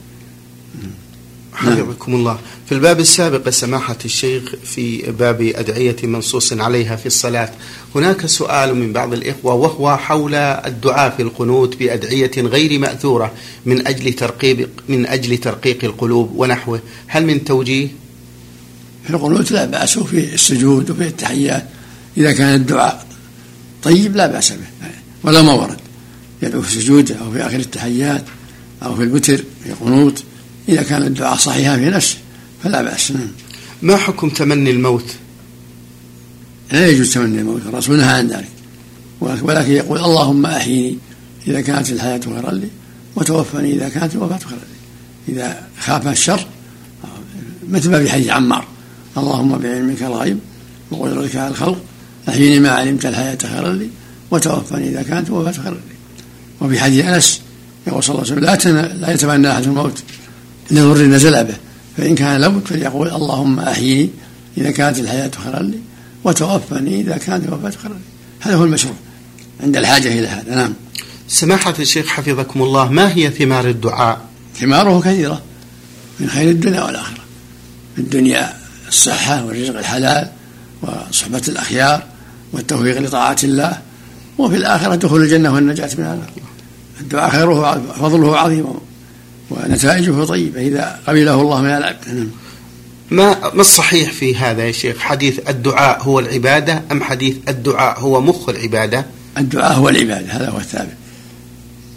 حفظكم 1.61 2.15
الله. 2.15 2.39
في 2.65 2.71
الباب 2.71 2.99
السابق 2.99 3.49
سماحة 3.49 3.97
الشيخ 4.05 4.43
في 4.63 5.11
باب 5.19 5.41
أدعية 5.41 5.95
منصوص 6.03 6.53
عليها 6.53 6.95
في 6.95 7.05
الصلاة 7.05 7.49
هناك 7.95 8.25
سؤال 8.25 8.75
من 8.75 8.93
بعض 8.93 9.13
الإخوة 9.13 9.53
وهو 9.53 9.97
حول 9.97 10.35
الدعاء 10.35 11.09
في 11.17 11.21
القنوت 11.21 11.75
بأدعية 11.75 12.31
غير 12.37 12.79
مأثورة 12.79 13.31
من 13.65 13.87
أجل 13.87 14.13
ترقيب 14.13 14.69
من 14.89 15.05
أجل 15.05 15.37
ترقيق 15.37 15.83
القلوب 15.83 16.31
ونحوه. 16.35 16.81
هل 17.07 17.25
من 17.25 17.43
توجيه؟ 17.43 17.87
في 19.03 19.09
القنوت 19.09 19.51
لا 19.51 19.65
بأس 19.65 19.99
في 19.99 20.33
السجود 20.33 20.89
وفي 20.89 21.07
التحيات 21.07 21.65
إذا 22.17 22.31
كان 22.31 22.55
الدعاء 22.55 23.05
طيب 23.83 24.15
لا 24.15 24.27
بأس 24.27 24.51
به 24.51 24.87
ولا 25.23 25.41
ما 25.41 25.53
ورد. 25.53 25.77
يدعو 26.41 26.61
في 26.61 26.77
السجود 26.77 27.11
أو 27.11 27.31
في 27.31 27.41
آخر 27.41 27.59
التحيات 27.59 28.23
أو 28.83 28.95
في 28.95 29.03
الوتر 29.03 29.37
في 29.63 29.71
قنوط 29.81 30.23
إذا 30.69 30.83
كان 30.83 31.03
الدعاء 31.03 31.37
صحيحا 31.37 31.77
في 31.77 31.85
نفسه 31.85 32.17
فلا 32.63 32.81
بأس. 32.81 33.13
ما 33.81 33.97
حكم 33.97 34.29
تمني 34.29 34.71
الموت؟ 34.71 35.05
لا 36.71 36.87
يجوز 36.87 37.13
تمني 37.13 37.39
الموت 37.39 37.61
الرسول 37.65 37.97
نهى 37.97 38.13
عن 38.13 38.27
ذلك. 38.27 38.49
ولكن 39.21 39.71
يقول 39.71 39.97
اللهم 39.97 40.45
أحيني 40.45 40.97
إذا 41.47 41.61
كانت 41.61 41.89
الحياة 41.89 42.19
خيرا 42.25 42.51
لي 42.51 42.69
وتوفني 43.15 43.73
إذا 43.73 43.89
كانت 43.89 44.15
الوفاة 44.15 44.37
خيرا 44.37 44.59
لي. 44.59 45.33
إذا 45.33 45.67
خاف 45.79 46.07
الشر 46.07 46.47
مثل 47.69 47.91
ما 47.91 48.03
في 48.03 48.11
حديث 48.11 48.29
عمار 48.29 48.67
اللهم 49.17 49.57
بعلمك 49.57 50.03
الغيب 50.03 50.39
وقدرتك 50.91 51.35
على 51.35 51.47
الخلق 51.47 51.81
أحيني 52.29 52.59
ما 52.59 52.69
علمت 52.69 53.05
الحياة 53.05 53.37
خيرا 53.43 53.73
لي 53.73 53.89
وتوفني 54.31 54.89
إذا 54.89 55.03
كانت 55.03 55.29
وفاة 55.29 55.51
خيرا 55.51 55.73
لي. 55.73 55.95
وفي 56.61 56.79
حديث 56.79 57.05
أنس 57.05 57.41
يقول 57.87 58.03
صلى 58.03 58.15
الله 58.15 58.31
عليه 58.31 58.57
وسلم 58.57 58.73
لا 58.79 59.05
لا 59.05 59.13
يتمنى 59.13 59.51
أحد 59.51 59.63
الموت. 59.63 60.03
لضر 60.71 61.05
نزل 61.05 61.43
به. 61.43 61.55
فإن 61.97 62.15
كان 62.15 62.41
لابد 62.41 62.67
فليقول 62.67 63.07
اللهم 63.07 63.59
أحيني 63.59 64.09
إذا 64.57 64.71
كانت 64.71 64.99
الحياة 64.99 65.31
خيرا 65.43 65.59
لي 65.59 65.79
وتوفني 66.23 67.01
إذا 67.01 67.17
كانت 67.17 67.45
الوفاة 67.45 67.69
خيرا 67.69 67.93
لي. 67.93 67.99
هذا 68.39 68.55
هو 68.55 68.63
المشروع 68.63 68.93
عند 69.63 69.77
الحاجة 69.77 70.07
إلى 70.07 70.27
هذا. 70.27 70.55
نعم. 70.55 70.73
سماحة 71.27 71.73
الشيخ 71.79 72.07
حفظكم 72.07 72.61
الله 72.61 72.91
ما 72.91 73.15
هي 73.15 73.29
ثمار 73.29 73.69
الدعاء؟ 73.69 74.21
ثماره 74.59 74.99
كثيرة. 74.99 75.41
من 76.19 76.29
خير 76.29 76.49
الدنيا 76.49 76.83
والآخرة. 76.83 77.23
في 77.95 78.01
الدنيا 78.01 78.53
الصحة 78.87 79.45
والرزق 79.45 79.77
الحلال 79.77 80.29
وصحبة 80.81 81.41
الأخيار 81.47 82.03
والتوفيق 82.53 83.01
لطاعة 83.01 83.37
الله. 83.43 83.77
وفي 84.37 84.55
الآخرة 84.55 84.95
دخول 84.95 85.21
الجنة 85.21 85.53
والنجاة 85.53 85.89
من 85.97 86.03
هذا 86.03 86.27
الدعاء 87.01 87.29
خيره 87.31 87.81
فضله 87.99 88.37
عظيم. 88.37 88.65
ونتائجه 89.51 90.23
طيبة 90.23 90.61
إذا 90.61 90.99
قبله 91.07 91.41
الله 91.41 91.61
من 91.61 91.69
العبد. 91.69 92.07
نعم. 92.07 92.27
ما 93.11 93.53
ما 93.53 93.61
الصحيح 93.61 94.11
في 94.11 94.35
هذا 94.35 94.63
يا 94.63 94.71
شيخ؟ 94.71 94.97
حديث 94.97 95.39
الدعاء 95.49 96.01
هو 96.01 96.19
العبادة 96.19 96.81
أم 96.91 97.03
حديث 97.03 97.35
الدعاء 97.47 97.99
هو 97.99 98.21
مخ 98.21 98.49
العبادة؟ 98.49 99.05
الدعاء 99.37 99.73
هو 99.73 99.89
العبادة 99.89 100.31
هذا 100.31 100.49
هو 100.49 100.57
الثابت. 100.57 100.93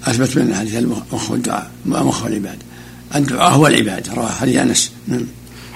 أثبت 0.05 0.37
من 0.37 0.55
حديث 0.55 0.75
المخ 0.77 1.31
والدعاء 1.31 1.71
مخ 1.87 2.25
العبادة. 2.25 2.59
الدعاء 3.14 3.53
هو 3.53 3.67
العبادة 3.67 4.14
رواه 4.14 4.33
حديث 4.33 4.57
أنس. 4.57 4.90
نعم. 5.09 5.27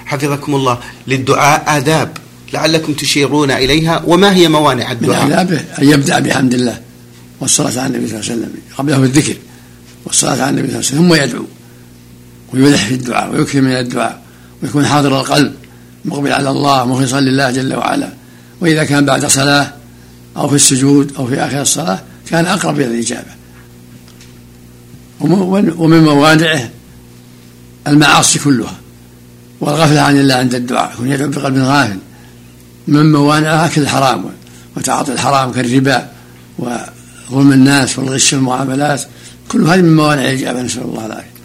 حفظكم 0.07 0.55
الله. 0.55 0.79
للدعاء 1.07 1.65
آداب 1.67 2.11
لعلكم 2.53 2.93
تشيرون 2.93 3.51
إليها. 3.51 4.03
وما 4.07 4.35
هي 4.35 4.49
موانع 4.49 4.93
الدعاء؟ 4.93 5.27
من 5.27 5.33
آدابه 5.33 5.65
أن 5.79 5.89
يبدأ 5.89 6.19
بحمد 6.19 6.55
الله 6.55 6.81
والصلاة 7.41 7.81
على 7.81 7.87
النبي 7.87 8.09
صلى 8.09 8.21
الله 8.21 8.31
عليه 8.31 8.41
وسلم 8.41 8.53
قبله 8.79 8.97
الذكر 8.97 9.37
والصلاة 10.05 10.43
على 10.43 10.51
النبي 10.51 10.69
صلى 10.69 10.81
الله 10.81 10.89
عليه 10.91 10.99
وسلم 10.99 11.09
ثم 11.09 11.15
يدعو. 11.15 11.45
ويلح 12.55 12.85
في 12.87 12.95
الدعاء 12.95 13.35
ويكثر 13.35 13.61
من 13.61 13.71
الدعاء 13.71 14.23
ويكون 14.63 14.87
حاضر 14.87 15.21
القلب 15.21 15.55
مقبل 16.05 16.33
على 16.33 16.51
الله 16.51 16.85
مخلصا 16.85 17.21
لله 17.21 17.51
جل 17.51 17.75
وعلا. 17.75 18.13
وإذا 18.61 18.85
كان 18.85 19.07
بعد 19.07 19.27
صلاة 19.27 19.73
أو 20.37 20.49
في 20.49 20.55
السجود 20.55 21.13
أو 21.19 21.27
في 21.27 21.41
آخر 21.41 21.61
الصلاة 21.61 22.01
كان 22.31 22.47
أقرب 22.47 22.81
إلى 22.81 22.85
الإجابة. 22.85 23.39
ومن 25.79 26.03
موانعه 26.05 26.71
المعاصي 27.87 28.39
كلها 28.39 28.75
والغفلة 29.61 30.01
عن 30.01 30.19
الله 30.19 30.35
عند 30.35 30.55
الدعاء 30.55 30.93
يكون 30.93 31.09
يدعو 31.13 31.29
بقلب 31.29 31.59
غافل. 31.59 31.99
من 32.89 33.13
موانعها 33.13 33.67
أكل 33.67 33.83
الحرام 33.83 34.25
وتعاطي 34.77 35.13
الحرام 35.13 35.53
كالربا 35.53 36.09
وظلم 36.59 37.53
الناس 37.53 37.99
والغش 37.99 38.35
المعاملات. 38.35 39.03
كل 39.49 39.67
هذه 39.67 39.81
من 39.81 39.97
موانع 39.97 40.23
الإجابة 40.23 40.63
نسأل 40.63 40.83
الله 40.83 41.07
العافية. 41.07 41.38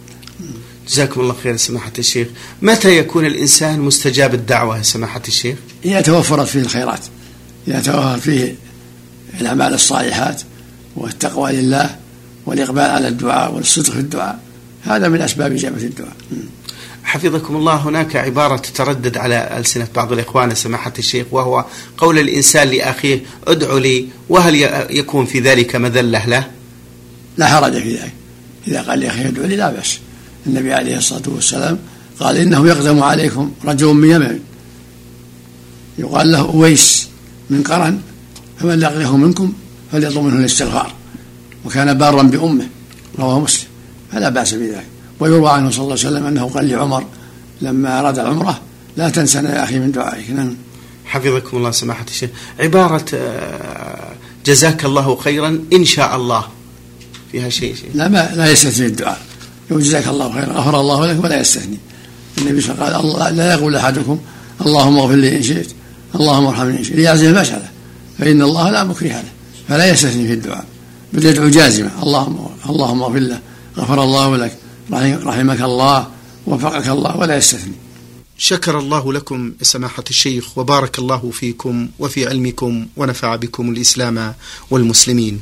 جزاكم 0.93 1.21
الله 1.21 1.35
خير 1.43 1.55
سماحة 1.55 1.91
الشيخ. 1.99 2.27
متى 2.61 2.97
يكون 2.97 3.25
الإنسان 3.25 3.79
مستجاب 3.79 4.33
الدعوة 4.33 4.81
سماحة 4.81 5.21
الشيخ؟ 5.27 5.57
إذا 5.85 6.01
توفرت 6.01 6.47
فيه 6.47 6.59
الخيرات 6.59 6.99
إذا 7.67 7.81
توفرت 7.81 8.19
فيه 8.19 8.55
الأعمال 9.41 9.73
الصالحات 9.73 10.41
والتقوى 10.95 11.51
لله 11.51 11.95
والإقبال 12.45 12.83
على 12.83 13.07
الدعاء 13.07 13.53
والصدق 13.53 13.91
في 13.91 13.99
الدعاء. 13.99 14.39
هذا 14.83 15.07
من 15.07 15.21
أسباب 15.21 15.53
إجابة 15.53 15.81
الدعاء. 15.81 16.15
حفظكم 17.03 17.55
الله 17.55 17.75
هناك 17.75 18.15
عبارة 18.15 18.57
تتردد 18.57 19.17
على 19.17 19.57
ألسنة 19.57 19.87
بعض 19.95 20.11
الإخوان 20.13 20.55
سماحة 20.55 20.93
الشيخ 20.99 21.27
وهو 21.31 21.65
قول 21.97 22.19
الإنسان 22.19 22.67
لأخيه 22.67 23.19
ادع 23.47 23.73
لي 23.73 24.07
وهل 24.29 24.55
يكون 24.89 25.25
في 25.25 25.39
ذلك 25.39 25.75
مذلة 25.75 26.25
له؟ 26.25 26.47
لا 27.37 27.47
حرج 27.47 27.73
في 27.81 27.95
ذلك. 27.95 28.13
إذا 28.67 28.81
قال 28.81 28.99
لأخيه 28.99 29.27
ادع 29.27 29.41
لي 29.41 29.55
لا 29.55 29.71
بأس. 29.71 29.99
النبي 30.47 30.73
عليه 30.73 30.97
الصلاة 30.97 31.21
والسلام 31.27 31.79
قال 32.19 32.37
إنه 32.37 32.67
يقدم 32.67 33.03
عليكم 33.03 33.51
رجل 33.65 33.87
من 33.87 34.09
يمن. 34.09 34.39
يقال 35.97 36.31
له 36.31 36.39
أويس 36.39 37.07
من 37.49 37.63
قرن 37.63 37.99
فمن 38.59 38.79
لقيه 38.79 39.17
منكم 39.17 39.53
فليطلب 39.91 40.23
منه 40.23 40.39
الاستغفار. 40.39 40.93
وكان 41.65 41.93
بارا 41.93 42.23
بأمه 42.23 42.67
رواه 43.19 43.39
مسلم. 43.39 43.67
فلا 44.11 44.29
بأس 44.29 44.53
بذلك. 44.53 44.85
ويروى 45.19 45.49
عنه 45.49 45.69
صلى 45.69 45.83
الله 45.83 45.97
عليه 45.99 46.07
وسلم 46.07 46.25
أنه 46.25 46.49
قال 46.49 46.69
لعمر 46.69 47.05
لما 47.61 47.99
أراد 47.99 48.19
العمرة 48.19 48.61
لا 48.97 49.09
تنسنا 49.09 49.55
يا 49.55 49.63
أخي 49.63 49.79
من 49.79 49.91
دعائك. 49.91 50.29
نعم. 50.29 50.55
حفظكم 51.05 51.57
الله 51.57 51.71
سماحة 51.71 52.05
الشيخ. 52.09 52.29
عبارة 52.59 53.05
آه، 53.13 54.13
جزاك 54.45 54.85
الله 54.85 55.15
خيرا 55.15 55.59
إن 55.73 55.85
شاء 55.85 56.15
الله. 56.15 56.45
فيها 57.31 57.49
شيء 57.49 57.75
شيء. 57.75 57.89
لا 57.93 58.07
ما 58.07 58.31
لا 58.35 58.51
يستثني 58.51 58.85
الدعاء. 58.85 59.21
يقول 59.71 59.83
جزاك 59.83 60.07
الله 60.07 60.33
خيرا. 60.33 60.53
غفر 60.53 60.79
الله 60.79 61.05
لك 61.05 61.23
ولا 61.23 61.41
يستثني 61.41 61.77
النبي 62.37 62.61
صلى 62.61 62.73
الله 62.73 62.85
عليه 62.85 62.97
وسلم 62.97 63.11
قال 63.11 63.35
لا 63.37 63.53
يقول 63.53 63.75
أحدكم 63.75 64.19
اللهم 64.65 64.97
اغفر 64.97 65.15
لي 65.15 65.37
إن 65.37 65.43
شئت 65.43 65.71
اللهم 66.15 66.45
ارحمني 66.45 66.79
إن 66.79 66.83
شئت. 66.83 66.95
ليعزم 66.95 67.25
المسألة 67.25 67.69
فإن 68.19 68.41
الله 68.41 68.71
لا 68.71 68.83
مكره 68.83 69.07
له 69.07 69.31
فلا 69.69 69.91
يستثني 69.91 70.27
في 70.27 70.33
الدعاء. 70.33 70.65
بل 71.13 71.25
يدعو 71.25 71.47
جازمة 71.47 72.03
اللهم 72.03 72.47
اللهم 72.69 73.03
اغفر 73.03 73.19
له 73.19 73.39
غفر 73.77 74.03
الله 74.03 74.37
لك 74.37 74.57
رحمك 75.25 75.61
الله 75.61 76.07
وفقك 76.47 76.87
الله 76.87 77.17
ولا 77.17 77.37
يستثني 77.37 77.73
شكر 78.37 78.79
الله 78.79 79.13
لكم 79.13 79.53
سماحة 79.61 80.03
الشيخ 80.09 80.57
وبارك 80.57 80.99
الله 80.99 81.31
فيكم 81.31 81.87
وفي 81.99 82.27
علمكم 82.27 82.87
ونفع 82.97 83.35
بكم 83.35 83.69
الإسلام 83.69 84.33
والمسلمين. 84.71 85.41